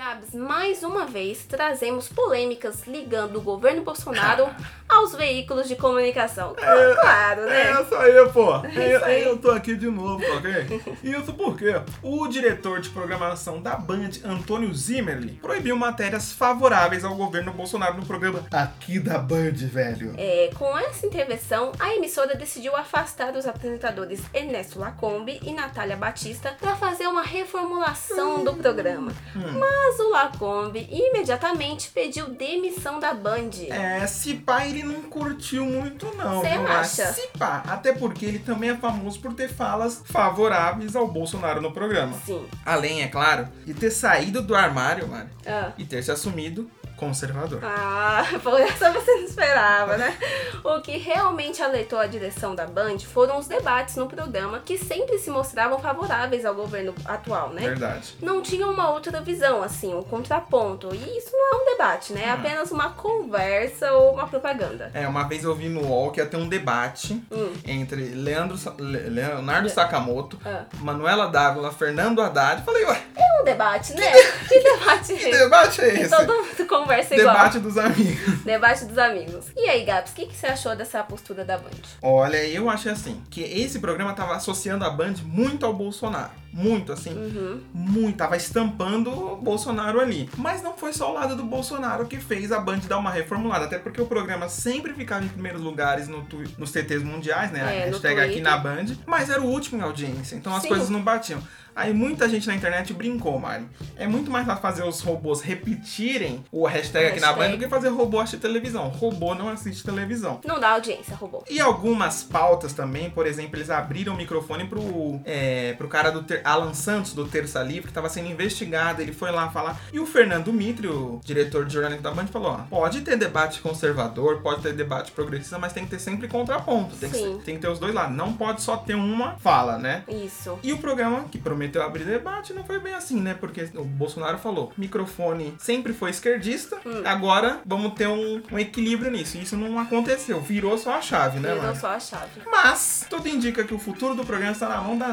Gabs, 0.00 0.32
mais 0.34 0.82
uma 0.82 1.04
vez 1.04 1.44
trazemos 1.44 2.08
polêmicas 2.08 2.86
ligando 2.86 3.36
o 3.36 3.42
governo 3.42 3.82
Bolsonaro 3.82 4.48
aos 5.00 5.14
veículos 5.14 5.66
de 5.68 5.76
comunicação. 5.76 6.54
Claro, 6.54 6.94
claro, 6.94 7.46
né? 7.46 7.70
É 7.70 7.82
isso 7.82 7.94
aí, 7.94 8.28
pô. 8.32 8.56
É 8.66 8.96
isso 8.96 9.04
aí. 9.04 9.22
Eu 9.24 9.38
tô 9.38 9.50
aqui 9.50 9.74
de 9.74 9.86
novo, 9.86 10.22
tá 10.24 10.34
ok? 10.34 10.98
Isso 11.02 11.32
porque 11.34 11.80
o 12.02 12.28
diretor 12.28 12.80
de 12.80 12.90
programação 12.90 13.60
da 13.60 13.76
Band, 13.76 14.10
Antônio 14.24 14.72
Zimmerli, 14.74 15.38
proibiu 15.42 15.76
matérias 15.76 16.32
favoráveis 16.32 17.04
ao 17.04 17.14
governo 17.14 17.52
Bolsonaro 17.52 17.96
no 17.96 18.06
programa 18.06 18.44
aqui 18.50 18.98
da 18.98 19.18
Band, 19.18 19.52
velho. 19.52 20.14
É, 20.16 20.50
com 20.58 20.76
essa 20.78 21.06
intervenção, 21.06 21.72
a 21.78 21.94
emissora 21.94 22.34
decidiu 22.34 22.76
afastar 22.76 23.34
os 23.34 23.46
apresentadores 23.46 24.20
Ernesto 24.34 24.78
Lacombe 24.78 25.40
e 25.42 25.52
Natália 25.52 25.96
Batista 25.96 26.54
para 26.60 26.76
fazer 26.76 27.06
uma 27.06 27.22
reformulação 27.22 28.44
do 28.44 28.54
programa. 28.54 29.12
Mas 29.34 29.98
o 29.98 30.10
Lacombe 30.10 30.88
imediatamente 30.90 31.90
pediu 31.90 32.28
demissão 32.28 33.00
da 33.00 33.14
Band. 33.14 33.50
É, 33.70 34.06
se 34.06 34.34
pá, 34.34 34.66
ele 34.66 34.82
não 34.90 35.02
curtiu 35.02 35.64
muito, 35.64 36.06
não. 36.16 36.42
Cê 36.42 36.50
viu? 36.50 36.62
Mas 36.62 37.00
acha? 37.00 37.12
Se 37.12 37.28
pá, 37.38 37.62
até 37.66 37.92
porque 37.92 38.24
ele 38.26 38.38
também 38.38 38.70
é 38.70 38.76
famoso 38.76 39.20
por 39.20 39.32
ter 39.34 39.48
falas 39.48 40.02
favoráveis 40.04 40.94
ao 40.96 41.06
Bolsonaro 41.08 41.60
no 41.60 41.72
programa. 41.72 42.12
Sim. 42.26 42.44
Além, 42.64 43.02
é 43.02 43.08
claro, 43.08 43.48
de 43.66 43.74
ter 43.74 43.90
saído 43.90 44.42
do 44.42 44.54
armário, 44.54 45.06
mano, 45.08 45.30
Ah. 45.46 45.72
e 45.78 45.84
ter 45.84 46.02
se 46.02 46.10
assumido 46.10 46.70
conservador. 47.00 47.58
Ah, 47.64 48.22
por 48.42 48.60
essa 48.60 48.92
você 48.92 49.10
não 49.14 49.24
esperava, 49.24 49.96
né? 49.96 50.16
O 50.62 50.80
que 50.82 50.98
realmente 50.98 51.62
alertou 51.62 51.98
a 51.98 52.06
direção 52.06 52.54
da 52.54 52.66
Band 52.66 52.98
foram 53.00 53.38
os 53.38 53.48
debates 53.48 53.96
no 53.96 54.06
programa 54.06 54.60
que 54.60 54.76
sempre 54.78 55.18
se 55.18 55.30
mostravam 55.30 55.78
favoráveis 55.78 56.44
ao 56.44 56.54
governo 56.54 56.94
atual, 57.06 57.48
né? 57.50 57.62
Verdade. 57.62 58.14
não 58.20 58.42
tinha 58.42 58.66
uma 58.66 58.90
outra 58.90 59.20
visão, 59.22 59.62
assim, 59.62 59.94
um 59.94 60.02
contraponto. 60.02 60.94
E 60.94 61.18
isso 61.18 61.30
não 61.32 61.52
é 61.58 61.62
um 61.62 61.64
debate, 61.72 62.12
né? 62.12 62.22
É 62.24 62.26
Não. 62.26 62.34
apenas 62.34 62.70
uma 62.70 62.90
conversa 62.90 63.90
ou 63.92 64.12
uma 64.12 64.26
propaganda. 64.26 64.90
É, 64.92 65.08
uma 65.08 65.24
vez 65.26 65.42
eu 65.44 65.54
vi 65.54 65.68
no 65.68 65.86
UOL 65.86 66.10
que 66.12 66.20
ia 66.20 66.26
ter 66.26 66.36
um 66.36 66.48
debate 66.48 67.22
Hum. 67.32 67.52
entre 67.66 68.10
Leandro, 68.10 68.58
Leonardo 68.78 69.68
Sakamoto, 69.70 70.38
Ah. 70.44 70.64
Manuela 70.80 71.26
Dávila, 71.28 71.72
Fernando 71.72 72.20
Haddad. 72.20 72.62
Falei, 72.64 72.84
ué, 72.84 73.02
É 73.16 73.19
um 73.40 73.44
debate, 73.44 73.94
né? 73.94 74.12
Que 74.48 74.60
debate 74.60 75.06
que 75.06 75.12
é 75.12 75.30
esse? 75.30 75.38
debate 75.38 75.80
é 75.80 76.00
esse? 76.00 76.10
todo 76.10 76.32
mundo 76.32 76.66
conversa 76.66 77.14
igual. 77.14 77.34
Debate 77.34 77.58
dos 77.58 77.76
amigos. 77.76 78.44
Debate 78.44 78.84
dos 78.84 78.98
amigos. 78.98 79.46
E 79.56 79.68
aí, 79.68 79.84
Gabs, 79.84 80.12
o 80.12 80.14
que, 80.14 80.26
que 80.26 80.36
você 80.36 80.46
achou 80.46 80.76
dessa 80.76 81.02
postura 81.02 81.44
da 81.44 81.58
Band? 81.58 81.70
Olha, 82.02 82.44
eu 82.46 82.70
achei 82.70 82.92
assim, 82.92 83.22
que 83.30 83.42
esse 83.42 83.80
programa 83.80 84.14
tava 84.14 84.34
associando 84.34 84.84
a 84.84 84.90
Band 84.90 85.14
muito 85.24 85.66
ao 85.66 85.72
Bolsonaro. 85.72 86.30
Muito, 86.52 86.92
assim. 86.92 87.10
Uhum. 87.10 87.60
Muito. 87.72 88.16
Tava 88.16 88.36
estampando 88.36 89.10
o 89.10 89.36
Bolsonaro 89.36 90.00
ali. 90.00 90.28
Mas 90.36 90.62
não 90.62 90.74
foi 90.74 90.92
só 90.92 91.10
o 91.10 91.14
lado 91.14 91.36
do 91.36 91.44
Bolsonaro 91.44 92.06
que 92.06 92.16
fez 92.18 92.50
a 92.52 92.58
Band 92.60 92.80
dar 92.88 92.98
uma 92.98 93.10
reformulada. 93.10 93.64
Até 93.66 93.78
porque 93.78 94.00
o 94.00 94.06
programa 94.06 94.48
sempre 94.48 94.92
ficava 94.92 95.24
em 95.24 95.28
primeiros 95.28 95.60
lugares 95.62 96.08
no 96.08 96.22
tu- 96.22 96.42
nos 96.58 96.72
TTs 96.72 97.02
mundiais, 97.02 97.50
né? 97.52 97.60
É, 97.60 97.82
a 97.82 97.86
hashtag 97.86 98.20
aqui 98.20 98.40
na 98.40 98.56
Band. 98.56 98.86
Mas 99.06 99.30
era 99.30 99.40
o 99.40 99.46
último 99.46 99.78
em 99.80 99.82
audiência. 99.84 100.34
Então 100.36 100.54
as 100.54 100.62
Sim. 100.62 100.68
coisas 100.68 100.88
não 100.90 101.02
batiam. 101.02 101.40
Aí 101.74 101.94
muita 101.94 102.28
gente 102.28 102.48
na 102.48 102.54
internet 102.54 102.92
brincou, 102.92 103.38
Mari. 103.38 103.64
É 103.96 104.06
muito 104.06 104.28
mais 104.28 104.44
fácil 104.44 104.60
fazer 104.60 104.82
os 104.82 105.00
robôs 105.00 105.40
repetirem 105.40 106.44
o 106.50 106.66
hashtag 106.66 107.06
aqui 107.06 107.20
na 107.20 107.28
Hashtag. 107.28 107.48
Band 107.52 107.56
do 107.56 107.62
que 107.62 107.68
fazer 107.70 107.88
robô 107.88 108.18
assistir 108.18 108.38
televisão. 108.40 108.88
Robô 108.88 109.34
não 109.36 109.48
assiste 109.48 109.84
televisão. 109.84 110.40
Não 110.44 110.58
dá 110.58 110.70
audiência, 110.70 111.14
robô. 111.14 111.44
E 111.48 111.60
algumas 111.60 112.24
pautas 112.24 112.72
também, 112.72 113.08
por 113.08 113.24
exemplo, 113.26 113.56
eles 113.56 113.70
abriram 113.70 114.14
o 114.14 114.16
microfone 114.16 114.66
pro, 114.66 115.20
é, 115.24 115.74
pro 115.74 115.86
cara 115.88 116.10
do 116.10 116.22
Ter- 116.24 116.39
Alan 116.44 116.74
Santos, 116.74 117.12
do 117.12 117.26
Terça 117.26 117.62
Livre, 117.62 117.82
que 117.82 117.88
estava 117.88 118.08
sendo 118.08 118.28
investigado. 118.28 119.00
Ele 119.02 119.12
foi 119.12 119.30
lá 119.30 119.48
falar. 119.50 119.78
E 119.92 119.98
o 119.98 120.06
Fernando 120.06 120.52
Mitre, 120.52 120.86
o 120.88 121.20
diretor 121.24 121.64
de 121.64 121.72
jornalismo 121.74 122.02
da 122.02 122.10
Band, 122.10 122.26
falou: 122.26 122.52
ó, 122.52 122.56
pode 122.68 123.00
ter 123.02 123.16
debate 123.16 123.60
conservador, 123.60 124.40
pode 124.42 124.62
ter 124.62 124.72
debate 124.72 125.12
progressista, 125.12 125.58
mas 125.58 125.72
tem 125.72 125.84
que 125.84 125.90
ter 125.90 125.98
sempre 125.98 126.28
contraponto. 126.28 126.96
Tem, 126.96 127.10
que, 127.10 127.16
Sim. 127.16 127.36
ser- 127.38 127.44
tem 127.44 127.54
que 127.56 127.60
ter 127.60 127.68
os 127.68 127.78
dois 127.78 127.94
lados. 127.94 128.16
Não 128.16 128.32
pode 128.32 128.62
só 128.62 128.76
ter 128.76 128.94
uma 128.94 129.36
fala, 129.38 129.78
né? 129.78 130.04
Isso. 130.08 130.58
E 130.62 130.72
o 130.72 130.78
programa, 130.78 131.24
que 131.30 131.38
prometeu 131.38 131.82
abrir 131.82 132.04
debate, 132.04 132.52
não 132.52 132.64
foi 132.64 132.78
bem 132.78 132.94
assim, 132.94 133.20
né? 133.20 133.34
Porque 133.34 133.68
o 133.74 133.84
Bolsonaro 133.84 134.38
falou: 134.38 134.72
microfone 134.76 135.54
sempre 135.58 135.92
foi 135.92 136.10
esquerdista, 136.10 136.76
Hum. 136.84 137.02
agora 137.04 137.60
vamos 137.66 137.94
ter 137.94 138.06
um, 138.08 138.42
um 138.50 138.58
equilíbrio 138.58 139.10
nisso. 139.10 139.36
E 139.36 139.42
isso 139.42 139.56
não 139.56 139.78
aconteceu, 139.78 140.40
virou 140.40 140.76
só 140.78 140.94
a 140.94 141.02
chave, 141.02 141.38
né, 141.40 141.48
Virou 141.50 141.64
mano? 141.64 141.76
só 141.80 141.88
a 141.88 142.00
chave. 142.00 142.40
Mas 142.50 143.06
tudo 143.08 143.28
indica 143.28 143.64
que 143.64 143.74
o 143.74 143.78
futuro 143.78 144.14
do 144.14 144.24
programa 144.24 144.52
está 144.52 144.68
na 144.68 144.80
mão 144.80 144.96
da 144.98 145.08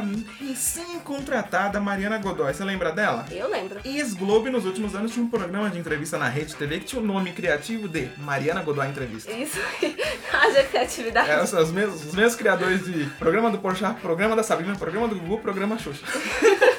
recém-contratada 1.17 1.79
Mariana 1.79 2.17
Godoy. 2.17 2.53
Você 2.53 2.63
lembra 2.63 2.91
dela? 2.91 3.25
Eu 3.31 3.49
lembro. 3.49 3.79
Ex-Globo 3.83 4.49
nos 4.49 4.65
últimos 4.65 4.95
anos 4.95 5.11
tinha 5.11 5.25
um 5.25 5.29
programa 5.29 5.69
de 5.69 5.79
entrevista 5.79 6.17
na 6.17 6.27
Rede 6.27 6.55
TV 6.55 6.79
que 6.79 6.85
tinha 6.85 7.01
o 7.01 7.05
nome 7.05 7.31
criativo 7.31 7.87
de 7.87 8.09
Mariana 8.17 8.61
Godoy 8.61 8.87
Entrevista. 8.87 9.31
Isso 9.31 9.59
aí. 9.81 9.97
Haja 10.31 10.63
criatividade. 10.63 11.29
Eram 11.29 11.43
os 11.43 11.71
mesmos, 11.71 12.05
os 12.05 12.15
mesmos 12.15 12.35
criadores 12.35 12.85
de 12.85 13.05
programa 13.17 13.49
do 13.49 13.57
Porchat, 13.57 13.99
programa 13.99 14.35
da 14.35 14.43
Sabrina, 14.43 14.75
programa 14.75 15.07
do 15.07 15.15
Gugu, 15.15 15.39
programa 15.39 15.77
Xuxa. 15.77 16.05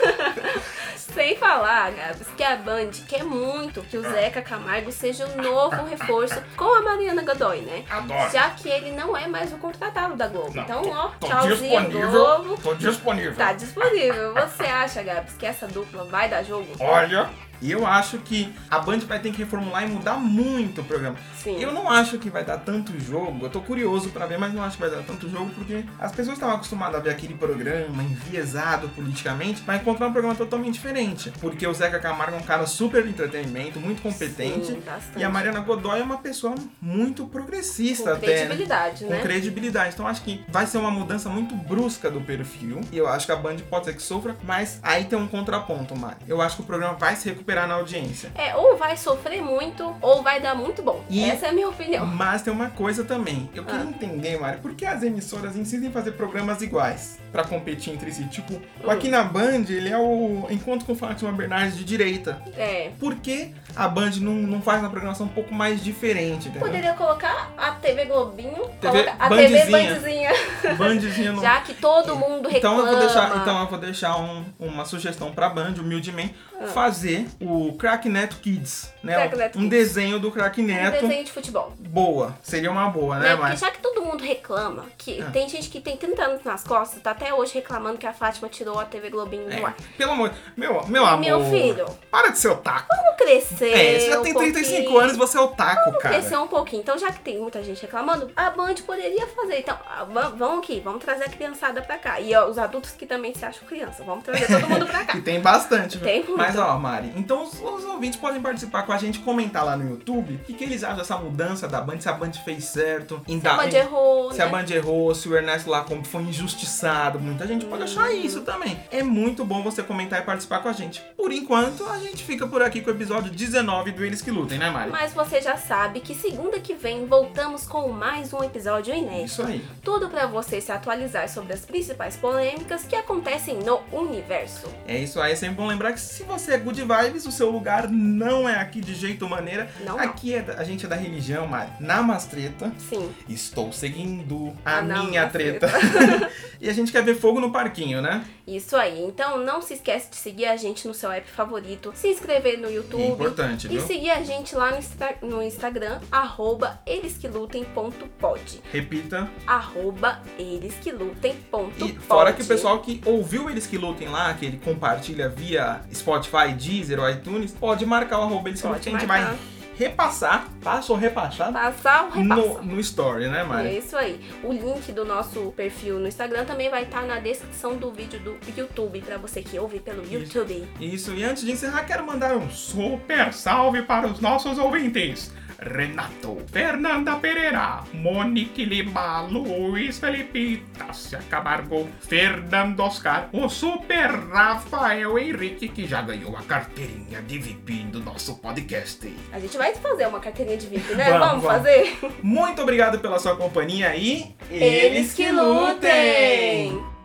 Sem 0.96 1.36
falar, 1.36 1.90
Gabs, 1.92 2.28
que 2.36 2.42
a 2.44 2.56
Band 2.56 2.90
quer 3.08 3.24
muito 3.24 3.82
que 3.82 3.96
o 3.96 4.02
Zeca 4.02 4.42
Camargo 4.42 4.92
seja 4.92 5.26
o 5.26 5.42
novo 5.42 5.84
reforço 5.84 6.40
com 6.56 6.64
a 6.74 6.82
Mariana 6.82 7.22
Godoy, 7.22 7.60
né? 7.62 7.84
Adoro. 7.90 8.30
Já 8.30 8.50
que 8.50 8.68
ele 8.68 8.90
não 8.92 9.16
é 9.16 9.26
mais 9.26 9.52
o 9.52 9.56
contratado 9.56 10.14
da 10.16 10.28
Globo. 10.28 10.54
Não, 10.54 10.62
então, 10.64 10.82
tô- 10.82 10.90
ó, 10.90 11.08
tô 11.20 11.26
tchauzinho 11.26 11.56
disponível. 11.80 12.10
Globo. 12.10 12.58
Tô 12.62 12.74
disponível. 12.74 13.34
Tá 13.36 13.52
disponível. 13.52 14.34
Você 14.34 14.64
acha, 14.64 15.02
Gabs, 15.02 15.34
que 15.36 15.46
essa 15.46 15.66
dupla 15.66 16.04
vai 16.04 16.28
dar 16.28 16.42
jogo? 16.44 16.66
Olha, 16.78 17.28
e 17.60 17.70
eu 17.70 17.86
acho 17.86 18.18
que 18.18 18.52
a 18.70 18.78
Band 18.78 18.98
vai 19.00 19.18
ter 19.18 19.30
que 19.32 19.38
reformular 19.38 19.84
e 19.84 19.88
mudar 19.88 20.14
muito 20.14 20.80
o 20.80 20.84
programa. 20.84 21.16
Sim. 21.36 21.56
Eu 21.60 21.72
não 21.72 21.90
acho 21.90 22.18
que 22.18 22.30
vai 22.30 22.44
dar 22.44 22.58
tanto 22.58 22.98
jogo. 23.00 23.44
Eu 23.46 23.50
tô 23.50 23.60
curioso 23.60 24.10
pra 24.10 24.26
ver, 24.26 24.38
mas 24.38 24.52
não 24.52 24.62
acho 24.62 24.76
que 24.76 24.82
vai 24.82 24.90
dar 24.90 25.02
tanto 25.02 25.28
jogo 25.28 25.50
porque 25.54 25.84
as 25.98 26.12
pessoas 26.12 26.36
estavam 26.36 26.56
acostumadas 26.56 26.96
a 27.00 27.02
ver 27.02 27.10
aquele 27.10 27.34
programa 27.34 28.02
enviesado 28.02 28.88
politicamente, 28.90 29.62
vai 29.62 29.76
encontrar 29.76 30.06
um 30.08 30.12
programa 30.12 30.34
totalmente 30.34 30.74
diferente. 30.74 31.32
Porque 31.40 31.66
o 31.66 31.72
Zeca 31.74 31.98
Camargo 31.98 32.36
é 32.36 32.38
um 32.38 32.42
cara 32.42 32.66
super 32.66 33.02
de 33.02 33.10
entretenimento, 33.10 33.80
muito 33.80 34.02
competente. 34.02 34.66
Sim, 34.66 34.82
e 35.16 35.24
a 35.24 35.28
Mariana 35.28 35.60
Godoy 35.60 36.00
é 36.00 36.02
uma 36.02 36.18
pessoa 36.18 36.54
muito 36.80 37.26
progressista 37.26 38.10
Com 38.10 38.16
até. 38.16 38.26
né? 38.26 38.34
credibilidade, 38.46 39.04
Com 39.04 39.10
né? 39.10 39.20
credibilidade. 39.20 39.94
Então 39.94 40.06
acho 40.06 40.22
que 40.22 40.44
vai 40.48 40.66
ser 40.66 40.78
uma 40.78 40.90
mudança 40.90 41.28
muito 41.28 41.54
brusca 41.54 42.10
do 42.10 42.20
perfil. 42.20 42.80
E 42.92 42.98
eu 42.98 43.08
acho 43.08 43.26
que 43.26 43.32
a 43.32 43.36
Band 43.36 43.56
pode 43.70 43.86
ser 43.86 43.94
que 43.94 44.02
sofra, 44.02 44.36
mas 44.44 44.78
aí 44.82 45.04
tem 45.04 45.18
um 45.18 45.26
contraponto, 45.26 45.96
Mari. 45.96 46.16
Eu 46.26 46.40
acho 46.40 46.56
que 46.56 46.62
o 46.62 46.66
programa 46.66 46.94
vai 46.94 47.16
se 47.16 47.28
recuperar 47.28 47.47
na 47.56 47.74
audiência. 47.74 48.30
É, 48.34 48.54
ou 48.56 48.76
vai 48.76 48.96
sofrer 48.96 49.40
muito, 49.42 49.94
ou 50.00 50.22
vai 50.22 50.40
dar 50.40 50.54
muito 50.54 50.82
bom. 50.82 51.02
E- 51.08 51.24
Essa 51.28 51.46
é 51.46 51.48
a 51.50 51.52
minha 51.52 51.68
opinião. 51.68 52.04
Mas 52.06 52.42
tem 52.42 52.52
uma 52.52 52.70
coisa 52.70 53.04
também. 53.04 53.48
Eu 53.54 53.64
queria 53.64 53.80
Ah. 53.80 53.84
entender, 53.84 54.38
Mari, 54.38 54.58
por 54.58 54.74
que 54.74 54.84
as 54.86 55.02
emissoras 55.02 55.56
insistem 55.56 55.88
em 55.88 55.92
fazer 55.92 56.12
programas 56.12 56.60
iguais 56.62 57.18
pra 57.32 57.44
competir 57.44 57.92
entre 57.92 58.12
si? 58.12 58.24
Tipo, 58.26 58.54
Hum. 58.54 58.60
o 58.84 58.90
aqui 58.90 59.08
na 59.08 59.22
Band, 59.24 59.64
ele 59.68 59.88
é 59.88 59.98
o 59.98 60.46
Encontro 60.50 60.86
com 60.86 60.94
Fátima 60.94 61.32
Bernardes 61.32 61.76
de 61.76 61.84
direita. 61.84 62.40
É. 62.56 62.90
Por 62.98 63.16
que 63.16 63.54
a 63.76 63.86
Band 63.88 64.12
não, 64.20 64.32
não 64.34 64.60
faz 64.62 64.80
uma 64.80 64.90
programação 64.90 65.26
um 65.26 65.30
pouco 65.30 65.54
mais 65.54 65.82
diferente, 65.82 66.48
entendeu? 66.48 66.60
Poderia 66.66 66.94
colocar 66.94 67.52
a 67.56 67.72
TV 67.72 68.04
Globinho, 68.06 68.68
TV 68.80 69.08
a 69.18 69.28
TV 69.28 69.48
Bandzinha. 69.70 69.94
Bandzinha, 69.94 70.30
Bandzinha 70.76 71.32
no... 71.32 71.40
já 71.42 71.60
que 71.60 71.74
todo 71.74 72.14
mundo 72.16 72.48
Então 72.50 72.76
reclama. 72.76 72.78
eu 72.80 72.86
vou 72.86 72.98
deixar, 73.00 73.36
então 73.36 73.60
eu 73.60 73.66
vou 73.68 73.78
deixar 73.78 74.16
um- 74.18 74.44
uma 74.58 74.84
sugestão 74.84 75.30
pra 75.32 75.48
Band, 75.48 75.74
humildemente, 75.78 76.34
fazer 76.74 77.26
o 77.40 77.72
Crack 77.74 78.08
Neto 78.08 78.36
Kids, 78.36 78.92
né? 79.08 79.14
Crack 79.16 79.36
Neto 79.36 79.58
um 79.58 79.62
Kids. 79.62 79.70
desenho 79.70 80.18
do 80.18 80.30
Crack 80.30 80.60
Um 80.60 80.64
Neto. 80.66 81.00
desenho 81.00 81.24
de 81.24 81.32
futebol. 81.32 81.72
Boa, 81.78 82.36
seria 82.42 82.70
uma 82.70 82.88
boa, 82.88 83.16
né? 83.18 83.28
Né? 83.28 83.36
Porque 83.36 83.42
Mas 83.50 83.60
já 83.60 83.70
que 83.70 83.78
todo 83.80 84.02
mundo 84.02 84.22
reclama, 84.22 84.86
que 84.96 85.20
Ah. 85.20 85.30
tem 85.30 85.48
gente 85.48 85.68
que 85.68 85.80
tem 85.80 85.96
30 85.96 86.22
anos 86.24 86.44
nas 86.44 86.62
costas, 86.64 87.00
tá 87.02 87.10
até 87.12 87.32
hoje 87.34 87.54
reclamando 87.54 87.98
que 87.98 88.06
a 88.06 88.12
Fátima 88.12 88.48
tirou 88.48 88.78
a 88.78 88.84
TV 88.84 89.10
Globinho 89.10 89.46
do 89.46 89.52
é, 89.52 89.64
ar. 89.64 89.74
pelo 89.96 90.12
amor, 90.12 90.32
meu, 90.56 90.82
meu 90.86 91.04
amor. 91.04 91.20
Meu 91.20 91.44
filho, 91.50 91.86
Para 92.10 92.28
de 92.30 92.38
ser 92.38 92.48
otaku. 92.48 92.86
vamos 92.94 93.16
crescer. 93.16 93.72
É, 93.72 93.98
você 94.00 94.10
já 94.10 94.20
um 94.20 94.22
tem 94.22 94.34
35 94.34 94.76
pouquinho. 94.82 94.98
anos 95.00 95.14
e 95.14 95.18
você 95.18 95.38
é 95.38 95.40
otaku, 95.40 95.84
Vamos 95.86 96.02
cara. 96.02 96.14
crescer 96.14 96.36
um 96.36 96.46
pouquinho. 96.48 96.80
Então, 96.82 96.96
já 96.98 97.10
que 97.12 97.20
tem 97.20 97.38
muita 97.38 97.62
gente 97.62 97.82
reclamando, 97.82 98.30
a 98.36 98.50
Band 98.50 98.74
poderia 98.86 99.26
fazer. 99.28 99.58
Então, 99.58 99.78
ah, 99.86 100.04
va- 100.04 100.28
vamos 100.30 100.58
aqui, 100.60 100.80
vamos 100.84 101.04
trazer 101.04 101.24
a 101.24 101.28
criançada 101.28 101.82
pra 101.82 101.98
cá. 101.98 102.20
E 102.20 102.34
ó, 102.34 102.46
os 102.46 102.58
adultos 102.58 102.90
que 102.92 103.06
também 103.06 103.34
se 103.34 103.44
acham 103.44 103.66
criança, 103.66 104.02
vamos 104.04 104.24
trazer 104.24 104.46
todo 104.46 104.68
mundo 104.68 104.86
pra 104.86 105.00
cá. 105.04 105.12
Que 105.12 105.20
tem 105.20 105.40
bastante. 105.40 105.98
Tem 105.98 106.18
muito. 106.22 106.36
Mas 106.36 106.56
ó, 106.56 106.78
Mari, 106.78 107.12
então 107.16 107.42
os, 107.42 107.54
os 107.60 107.84
ouvintes 107.84 108.18
podem 108.18 108.40
participar 108.40 108.82
com 108.84 108.92
a 108.92 108.97
gente 108.98 109.18
comentar 109.20 109.64
lá 109.64 109.76
no 109.76 109.88
YouTube 109.88 110.34
o 110.34 110.38
que, 110.44 110.54
que 110.54 110.64
eles 110.64 110.82
acham 110.84 110.96
dessa 110.98 111.16
mudança 111.16 111.66
da 111.68 111.80
Band, 111.80 112.00
se 112.00 112.08
a 112.08 112.12
Band 112.12 112.32
fez 112.44 112.64
certo. 112.64 113.20
Se 113.26 113.34
a 113.34 113.38
dar- 113.38 113.56
Band 113.56 113.68
em- 113.68 113.74
errou, 113.76 114.32
se 114.32 114.38
né? 114.38 114.44
a 114.44 114.48
Band 114.48 114.64
errou, 114.70 115.14
se 115.14 115.28
o 115.28 115.36
Ernesto 115.36 115.70
lá 115.70 115.82
como 115.82 116.04
foi 116.04 116.22
injustiçado, 116.22 117.18
muita 117.20 117.46
gente 117.46 117.64
pode 117.66 117.82
achar 117.84 118.12
isso 118.12 118.40
também. 118.42 118.78
É 118.90 119.02
muito 119.02 119.44
bom 119.44 119.62
você 119.62 119.82
comentar 119.82 120.20
e 120.20 120.22
participar 120.22 120.60
com 120.60 120.68
a 120.68 120.72
gente. 120.72 121.02
Por 121.16 121.32
enquanto, 121.32 121.84
a 121.88 121.98
gente 121.98 122.24
fica 122.24 122.46
por 122.46 122.62
aqui 122.62 122.80
com 122.80 122.90
o 122.90 122.94
episódio 122.94 123.30
19 123.30 123.92
do 123.92 124.04
Eles 124.04 124.20
Que 124.22 124.30
Lutem, 124.30 124.58
né, 124.58 124.70
Mari? 124.70 124.90
Mas 124.90 125.12
você 125.12 125.40
já 125.40 125.56
sabe 125.56 126.00
que 126.00 126.14
segunda 126.14 126.58
que 126.60 126.74
vem 126.74 127.06
voltamos 127.06 127.66
com 127.66 127.88
mais 127.88 128.32
um 128.32 128.42
episódio 128.42 128.94
inédito. 128.94 129.24
Isso 129.26 129.42
aí. 129.42 129.64
Tudo 129.82 130.08
pra 130.08 130.26
você 130.26 130.60
se 130.60 130.72
atualizar 130.72 131.28
sobre 131.28 131.52
as 131.52 131.64
principais 131.64 132.16
polêmicas 132.16 132.84
que 132.84 132.96
acontecem 132.96 133.58
no 133.58 133.80
universo. 133.92 134.66
É 134.86 134.96
isso 134.98 135.20
aí, 135.20 135.32
é 135.32 135.36
sempre 135.36 135.56
bom 135.56 135.66
lembrar 135.66 135.92
que 135.92 136.00
se 136.00 136.22
você 136.24 136.54
é 136.54 136.58
good 136.58 136.80
vibes, 136.82 137.26
o 137.26 137.32
seu 137.32 137.50
lugar 137.50 137.88
não 137.88 138.48
é 138.48 138.56
aqui 138.56 138.77
de 138.80 138.94
jeito 138.94 139.28
maneira. 139.28 139.70
Não, 139.80 139.96
não. 139.96 139.98
aqui 140.00 140.34
é 140.34 140.42
da- 140.42 140.54
a 140.54 140.64
gente 140.64 140.84
é 140.84 140.88
da 140.88 140.96
religião, 140.96 141.46
Mari. 141.46 141.70
Namastreta. 141.80 142.72
Sim. 142.88 143.10
Estou 143.28 143.72
seguindo 143.72 144.52
a 144.64 144.80
não, 144.82 145.04
minha 145.06 145.26
treta. 145.28 145.68
e 146.60 146.68
a 146.68 146.72
gente 146.72 146.90
quer 146.92 147.02
ver 147.04 147.14
fogo 147.16 147.40
no 147.40 147.50
parquinho, 147.50 148.00
né? 148.02 148.24
Isso 148.56 148.74
aí. 148.76 149.02
Então 149.02 149.38
não 149.44 149.60
se 149.60 149.74
esquece 149.74 150.10
de 150.10 150.16
seguir 150.16 150.46
a 150.46 150.56
gente 150.56 150.88
no 150.88 150.94
seu 150.94 151.10
app 151.10 151.28
favorito, 151.30 151.92
se 151.94 152.08
inscrever 152.08 152.58
no 152.58 152.70
YouTube. 152.70 153.02
Importante, 153.12 153.66
E 153.66 153.70
viu? 153.70 153.80
seguir 153.82 154.10
a 154.10 154.22
gente 154.22 154.54
lá 154.56 154.70
no, 154.70 154.78
Insta- 154.78 155.14
no 155.22 155.42
Instagram, 155.42 156.00
arroba 156.10 156.80
elesquelutem.pod. 156.86 158.62
Repita. 158.72 159.28
Arroba 159.46 160.22
elesquelutem.pod. 160.38 161.84
E 161.84 161.98
fora 161.98 162.32
que 162.32 162.42
o 162.42 162.46
pessoal 162.46 162.80
que 162.80 163.00
ouviu 163.04 163.50
eles 163.50 163.66
que 163.66 163.76
lutem 163.76 164.08
lá, 164.08 164.32
que 164.34 164.46
ele 164.46 164.58
compartilha 164.64 165.28
via 165.28 165.82
Spotify, 165.92 166.52
Deezer 166.56 166.98
ou 167.00 167.08
iTunes, 167.08 167.52
pode 167.52 167.84
marcar 167.84 168.18
o 168.20 168.22
arroba 168.22 168.48
eles 168.48 168.60
que 168.60 168.66
lutem, 168.68 168.94
a 168.94 168.98
gente 168.98 169.06
vai 169.08 169.36
repassar, 169.78 170.48
passa 170.62 170.92
ou 170.92 170.98
repassar 170.98 171.52
Passar 171.52 172.06
o 172.06 172.10
repasso. 172.10 172.42
no, 172.42 172.62
no 172.62 172.80
story, 172.80 173.28
né, 173.28 173.40
É 173.40 173.44
Mari? 173.44 173.78
isso 173.78 173.96
aí. 173.96 174.20
O 174.42 174.52
link 174.52 174.90
do 174.92 175.04
nosso 175.04 175.52
perfil 175.56 176.00
no 176.00 176.08
Instagram 176.08 176.44
também 176.44 176.68
vai 176.68 176.82
estar 176.82 177.02
na 177.02 177.20
descrição 177.20 177.76
do 177.76 177.92
vídeo 177.92 178.18
do 178.18 178.36
YouTube 178.56 179.00
para 179.02 179.16
você 179.18 179.40
que 179.40 179.58
ouve 179.58 179.78
pelo 179.78 180.02
YouTube. 180.10 180.68
Isso, 180.80 181.14
e 181.14 181.22
antes 181.22 181.44
de 181.44 181.52
encerrar, 181.52 181.84
quero 181.84 182.04
mandar 182.04 182.36
um 182.36 182.50
super 182.50 183.32
salve 183.32 183.82
para 183.82 184.08
os 184.08 184.20
nossos 184.20 184.58
ouvintes. 184.58 185.32
Renato, 185.58 186.38
Fernanda 186.52 187.16
Pereira, 187.16 187.82
Monique 187.92 188.64
Lima, 188.64 189.22
Luiz 189.22 189.98
Felipe, 189.98 190.62
Tássia 190.78 191.18
Camargo, 191.28 191.88
Fernando 192.00 192.78
Oscar, 192.80 193.28
o 193.32 193.48
super 193.48 194.08
Rafael 194.32 195.18
Henrique, 195.18 195.68
que 195.68 195.86
já 195.86 196.00
ganhou 196.02 196.36
a 196.36 196.42
carteirinha 196.42 197.20
de 197.22 197.38
VIP 197.38 197.82
do 197.84 198.00
nosso 198.00 198.36
podcast. 198.36 199.12
A 199.32 199.40
gente 199.40 199.56
vai 199.58 199.74
fazer 199.74 200.06
uma 200.06 200.20
carteirinha 200.20 200.56
de 200.56 200.66
VIP, 200.68 200.94
né? 200.94 201.10
Vamos, 201.10 201.18
Vamos, 201.28 201.42
vamos. 201.42 201.56
fazer? 201.58 201.98
Muito 202.22 202.62
obrigado 202.62 203.00
pela 203.00 203.18
sua 203.18 203.36
companhia 203.36 203.96
e 203.96 204.34
Eles 204.50 205.12
que 205.12 205.30
lutem! 205.32 206.97